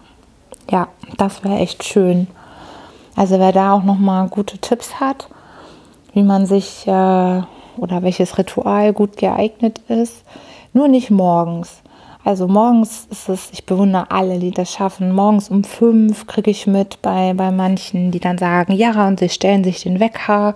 Ja, 0.69 0.87
das 1.17 1.43
wäre 1.43 1.57
echt 1.57 1.83
schön. 1.83 2.27
Also 3.17 3.39
wer 3.39 3.51
da 3.51 3.73
auch 3.73 3.83
noch 3.83 3.97
mal 3.97 4.27
gute 4.27 4.59
Tipps 4.59 4.99
hat, 4.99 5.27
wie 6.13 6.21
man 6.21 6.45
sich 6.45 6.87
äh, 6.87 6.91
oder 6.91 8.03
welches 8.03 8.37
Ritual 8.37 8.93
gut 8.93 9.17
geeignet 9.17 9.81
ist, 9.87 10.23
nur 10.71 10.87
nicht 10.87 11.09
morgens. 11.09 11.81
Also 12.23 12.47
morgens 12.47 13.07
ist 13.09 13.27
es, 13.27 13.49
ich 13.51 13.65
bewundere 13.65 14.11
alle, 14.11 14.37
die 14.37 14.51
das 14.51 14.71
schaffen. 14.71 15.15
Morgens 15.15 15.49
um 15.49 15.63
fünf 15.63 16.27
kriege 16.27 16.51
ich 16.51 16.67
mit 16.67 17.01
bei, 17.01 17.33
bei 17.33 17.49
manchen, 17.49 18.11
die 18.11 18.19
dann 18.19 18.37
sagen, 18.37 18.73
ja, 18.73 19.07
und 19.07 19.19
sie 19.19 19.29
stellen 19.29 19.63
sich 19.63 19.81
den 19.81 19.99
Wecker. 19.99 20.53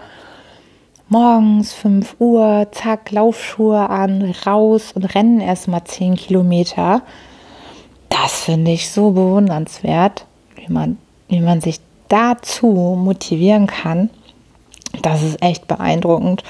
Morgens 1.09 1.73
5 1.73 2.15
Uhr, 2.19 2.67
zack, 2.71 3.11
Laufschuhe 3.11 3.89
an, 3.89 4.33
raus 4.45 4.93
und 4.93 5.13
rennen 5.13 5.41
erstmal 5.41 5.83
10 5.83 6.15
Kilometer. 6.15 7.01
Das 8.07 8.41
finde 8.41 8.71
ich 8.71 8.89
so 8.91 9.11
bewundernswert, 9.11 10.25
wie 10.55 10.71
man, 10.71 10.97
wie 11.27 11.41
man 11.41 11.59
sich 11.59 11.81
dazu 12.11 12.97
motivieren 12.97 13.67
kann. 13.67 14.09
Das 15.01 15.23
ist 15.23 15.41
echt 15.41 15.67
beeindruckend. 15.67 16.43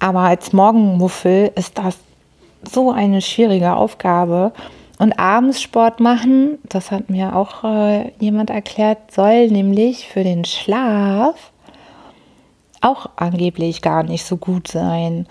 Aber 0.00 0.20
als 0.20 0.52
Morgenmuffel 0.52 1.52
ist 1.54 1.78
das 1.78 1.98
so 2.62 2.90
eine 2.90 3.20
schwierige 3.20 3.74
Aufgabe. 3.74 4.52
Und 4.98 5.18
abends 5.18 5.62
Sport 5.62 6.00
machen, 6.00 6.58
das 6.64 6.90
hat 6.90 7.08
mir 7.08 7.36
auch 7.36 7.62
äh, 7.62 8.10
jemand 8.18 8.50
erklärt, 8.50 9.12
soll 9.12 9.48
nämlich 9.48 10.08
für 10.08 10.24
den 10.24 10.44
Schlaf 10.44 11.52
auch 12.80 13.08
angeblich 13.16 13.80
gar 13.82 14.02
nicht 14.02 14.24
so 14.24 14.36
gut 14.36 14.68
sein, 14.68 15.26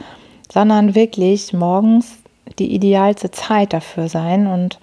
sondern 0.51 0.95
wirklich 0.95 1.51
morgens 1.53 2.17
die 2.59 2.73
idealste 2.73 3.31
Zeit 3.31 3.73
dafür 3.73 4.07
sein. 4.07 4.47
Und 4.47 4.79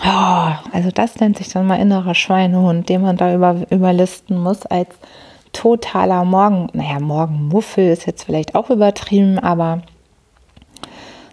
oh, 0.00 0.48
also 0.72 0.90
das 0.92 1.20
nennt 1.20 1.36
sich 1.38 1.48
dann 1.48 1.66
mal 1.66 1.80
innerer 1.80 2.14
Schweinehund, 2.14 2.88
den 2.88 3.02
man 3.02 3.16
da 3.16 3.34
über, 3.34 3.56
überlisten 3.70 4.40
muss 4.40 4.64
als 4.66 4.88
totaler 5.52 6.24
Morgen, 6.24 6.68
naja, 6.72 6.98
Morgenmuffel 6.98 7.90
ist 7.90 8.06
jetzt 8.06 8.24
vielleicht 8.24 8.54
auch 8.54 8.70
übertrieben, 8.70 9.38
aber 9.38 9.82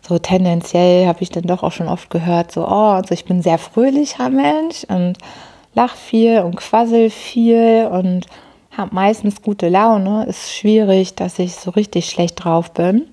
so 0.08 0.18
tendenziell 0.20 1.08
habe 1.08 1.22
ich 1.22 1.30
dann 1.30 1.44
doch 1.44 1.64
auch 1.64 1.72
schon 1.72 1.88
oft 1.88 2.10
gehört, 2.10 2.52
so, 2.52 2.66
oh, 2.66 2.92
also 2.92 3.14
ich 3.14 3.26
bin 3.26 3.42
sehr 3.42 3.58
fröhlicher 3.58 4.30
Mensch 4.30 4.84
und 4.90 5.18
lach 5.76 5.96
viel 5.96 6.40
und 6.40 6.58
quassel 6.58 7.10
viel 7.10 7.88
und 7.92 8.26
habe 8.76 8.96
meistens 8.96 9.42
gute 9.42 9.70
Laune. 9.70 10.26
Ist 10.26 10.52
schwierig, 10.52 11.16
dass 11.16 11.40
ich 11.40 11.56
so 11.56 11.72
richtig 11.72 12.10
schlecht 12.10 12.44
drauf 12.44 12.72
bin. 12.72 13.08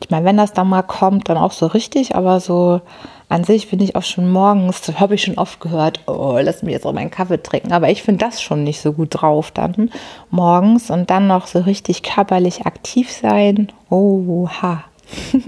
Ich 0.00 0.10
meine, 0.10 0.24
wenn 0.24 0.36
das 0.36 0.52
dann 0.52 0.68
mal 0.68 0.82
kommt, 0.82 1.28
dann 1.28 1.36
auch 1.38 1.52
so 1.52 1.66
richtig, 1.66 2.14
aber 2.14 2.40
so 2.40 2.80
an 3.28 3.44
sich 3.44 3.70
bin 3.70 3.80
ich 3.80 3.96
auch 3.96 4.02
schon 4.02 4.30
morgens, 4.30 4.82
habe 5.00 5.14
ich 5.14 5.22
schon 5.22 5.38
oft 5.38 5.60
gehört, 5.60 6.00
oh, 6.06 6.38
lass 6.40 6.62
mich 6.62 6.72
jetzt 6.72 6.86
auch 6.86 6.92
meinen 6.92 7.10
Kaffee 7.10 7.42
trinken. 7.42 7.72
Aber 7.72 7.88
ich 7.88 8.02
finde 8.02 8.24
das 8.24 8.42
schon 8.42 8.64
nicht 8.64 8.80
so 8.80 8.92
gut 8.92 9.08
drauf 9.12 9.50
dann 9.50 9.90
morgens 10.30 10.90
und 10.90 11.10
dann 11.10 11.26
noch 11.26 11.46
so 11.46 11.60
richtig 11.60 12.02
körperlich 12.02 12.66
aktiv 12.66 13.10
sein. 13.10 13.72
Oha. 13.90 14.84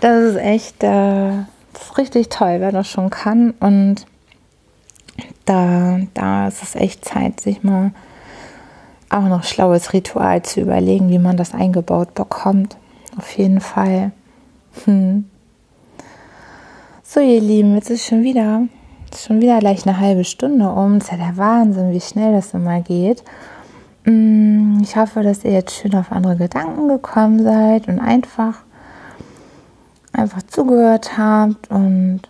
das 0.00 0.22
ist 0.22 0.36
echt, 0.36 0.82
äh, 0.82 1.44
das 1.72 1.82
ist 1.82 1.98
richtig 1.98 2.28
toll, 2.28 2.56
wer 2.60 2.72
das 2.72 2.88
schon 2.88 3.10
kann. 3.10 3.52
Und 3.58 4.06
da, 5.44 6.00
da 6.14 6.48
ist 6.48 6.62
es 6.62 6.74
echt 6.74 7.04
Zeit, 7.04 7.40
sich 7.40 7.62
mal 7.62 7.90
auch 9.10 9.28
noch 9.28 9.44
schlaues 9.44 9.92
Ritual 9.92 10.42
zu 10.42 10.60
überlegen, 10.60 11.10
wie 11.10 11.18
man 11.18 11.36
das 11.36 11.54
eingebaut 11.54 12.14
bekommt. 12.14 12.76
Auf 13.18 13.36
jeden 13.36 13.60
Fall. 13.60 14.12
Hm. 14.84 15.26
So, 17.14 17.20
ihr 17.20 17.42
Lieben, 17.42 17.74
jetzt 17.74 17.90
ist 17.90 18.06
schon 18.06 18.22
wieder, 18.22 18.62
schon 19.14 19.42
wieder 19.42 19.58
gleich 19.58 19.86
eine 19.86 20.00
halbe 20.00 20.24
Stunde 20.24 20.66
um. 20.70 20.94
Es 20.94 21.04
ist 21.04 21.10
ja 21.10 21.18
der 21.18 21.36
Wahnsinn, 21.36 21.92
wie 21.92 22.00
schnell 22.00 22.32
das 22.32 22.54
immer 22.54 22.80
geht. 22.80 23.22
Mm, 24.06 24.78
ich 24.82 24.96
hoffe, 24.96 25.22
dass 25.22 25.44
ihr 25.44 25.50
jetzt 25.50 25.74
schön 25.74 25.94
auf 25.94 26.10
andere 26.10 26.36
Gedanken 26.36 26.88
gekommen 26.88 27.42
seid 27.42 27.86
und 27.86 28.00
einfach, 28.00 28.62
einfach 30.14 30.42
zugehört 30.44 31.18
habt 31.18 31.70
und 31.70 32.22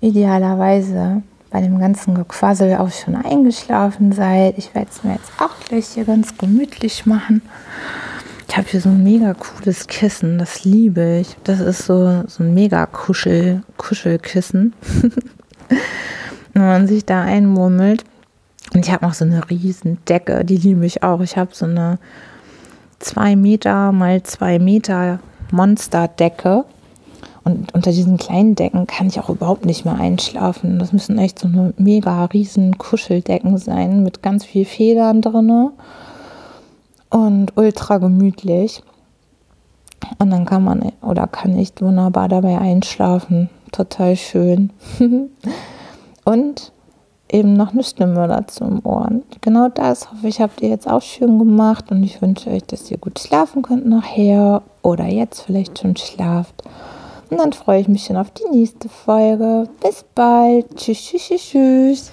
idealerweise 0.00 1.24
bei 1.50 1.60
dem 1.60 1.80
ganzen 1.80 2.14
Gequassel 2.14 2.76
auch 2.76 2.92
schon 2.92 3.16
eingeschlafen 3.16 4.12
seid. 4.12 4.56
Ich 4.56 4.72
werde 4.72 4.88
es 4.88 5.02
mir 5.02 5.14
jetzt 5.14 5.32
auch 5.40 5.58
gleich 5.68 5.86
hier 5.88 6.04
ganz 6.04 6.38
gemütlich 6.38 7.06
machen. 7.06 7.42
Ich 8.48 8.56
habe 8.56 8.68
hier 8.68 8.80
so 8.80 8.88
ein 8.88 9.02
mega 9.02 9.34
cooles 9.34 9.86
Kissen, 9.86 10.38
das 10.38 10.64
liebe 10.64 11.18
ich. 11.20 11.36
Das 11.44 11.60
ist 11.60 11.84
so, 11.84 12.24
so 12.26 12.42
ein 12.42 12.54
mega 12.54 12.86
Kuschel, 12.86 13.62
Kuschelkissen. 13.76 14.74
Wenn 16.52 16.62
man 16.62 16.86
sich 16.86 17.04
da 17.04 17.22
einmurmelt, 17.22 18.04
und 18.74 18.84
ich 18.84 18.92
habe 18.92 19.06
noch 19.06 19.14
so 19.14 19.24
eine 19.24 19.48
riesen 19.48 19.98
Decke, 20.08 20.44
die 20.44 20.56
liebe 20.56 20.84
ich 20.86 21.02
auch. 21.02 21.20
Ich 21.20 21.36
habe 21.36 21.50
so 21.54 21.66
eine 21.66 21.98
2 22.98 23.36
Meter 23.36 23.92
mal 23.92 24.22
2 24.22 24.58
Meter 24.58 25.20
Monsterdecke. 25.50 26.64
Und 27.44 27.72
unter 27.74 27.92
diesen 27.92 28.16
kleinen 28.16 28.56
Decken 28.56 28.88
kann 28.88 29.06
ich 29.06 29.20
auch 29.20 29.28
überhaupt 29.28 29.66
nicht 29.66 29.84
mehr 29.84 29.94
einschlafen. 29.94 30.80
Das 30.80 30.92
müssen 30.92 31.16
echt 31.18 31.38
so 31.38 31.46
eine 31.46 31.74
mega 31.76 32.24
riesen 32.26 32.76
Kuscheldecken 32.76 33.56
sein 33.56 34.02
mit 34.02 34.22
ganz 34.22 34.44
viel 34.44 34.64
Federn 34.64 35.22
drin 35.22 35.70
und 37.16 37.56
ultra 37.56 37.96
gemütlich. 37.96 38.82
Und 40.18 40.30
dann 40.30 40.44
kann 40.44 40.62
man 40.62 40.92
oder 41.00 41.26
kann 41.26 41.58
ich 41.58 41.72
wunderbar 41.80 42.28
dabei 42.28 42.58
einschlafen. 42.58 43.48
Total 43.72 44.16
schön. 44.16 44.70
und 46.24 46.72
eben 47.32 47.54
noch 47.54 47.72
eine 47.72 47.82
Stimme 47.82 48.28
dazu 48.28 48.64
im 48.64 48.84
Ohren. 48.84 49.22
Genau 49.40 49.68
das 49.70 50.12
hoffe 50.12 50.28
ich, 50.28 50.40
habt 50.42 50.60
ihr 50.60 50.68
jetzt 50.68 50.88
auch 50.88 51.00
schön 51.00 51.38
gemacht 51.38 51.90
und 51.90 52.02
ich 52.02 52.20
wünsche 52.20 52.50
euch, 52.50 52.64
dass 52.64 52.90
ihr 52.90 52.98
gut 52.98 53.18
schlafen 53.18 53.62
könnt 53.62 53.86
nachher 53.86 54.62
oder 54.82 55.06
jetzt 55.06 55.40
vielleicht 55.40 55.78
schon 55.78 55.96
schlaft. 55.96 56.62
Und 57.30 57.38
dann 57.38 57.54
freue 57.54 57.80
ich 57.80 57.88
mich 57.88 58.04
schon 58.04 58.18
auf 58.18 58.30
die 58.30 58.56
nächste 58.56 58.90
Folge. 58.90 59.68
Bis 59.82 60.04
bald. 60.14 60.76
Tschüss, 60.76 61.02
tschüss, 61.02 61.26
tschüss. 61.26 62.12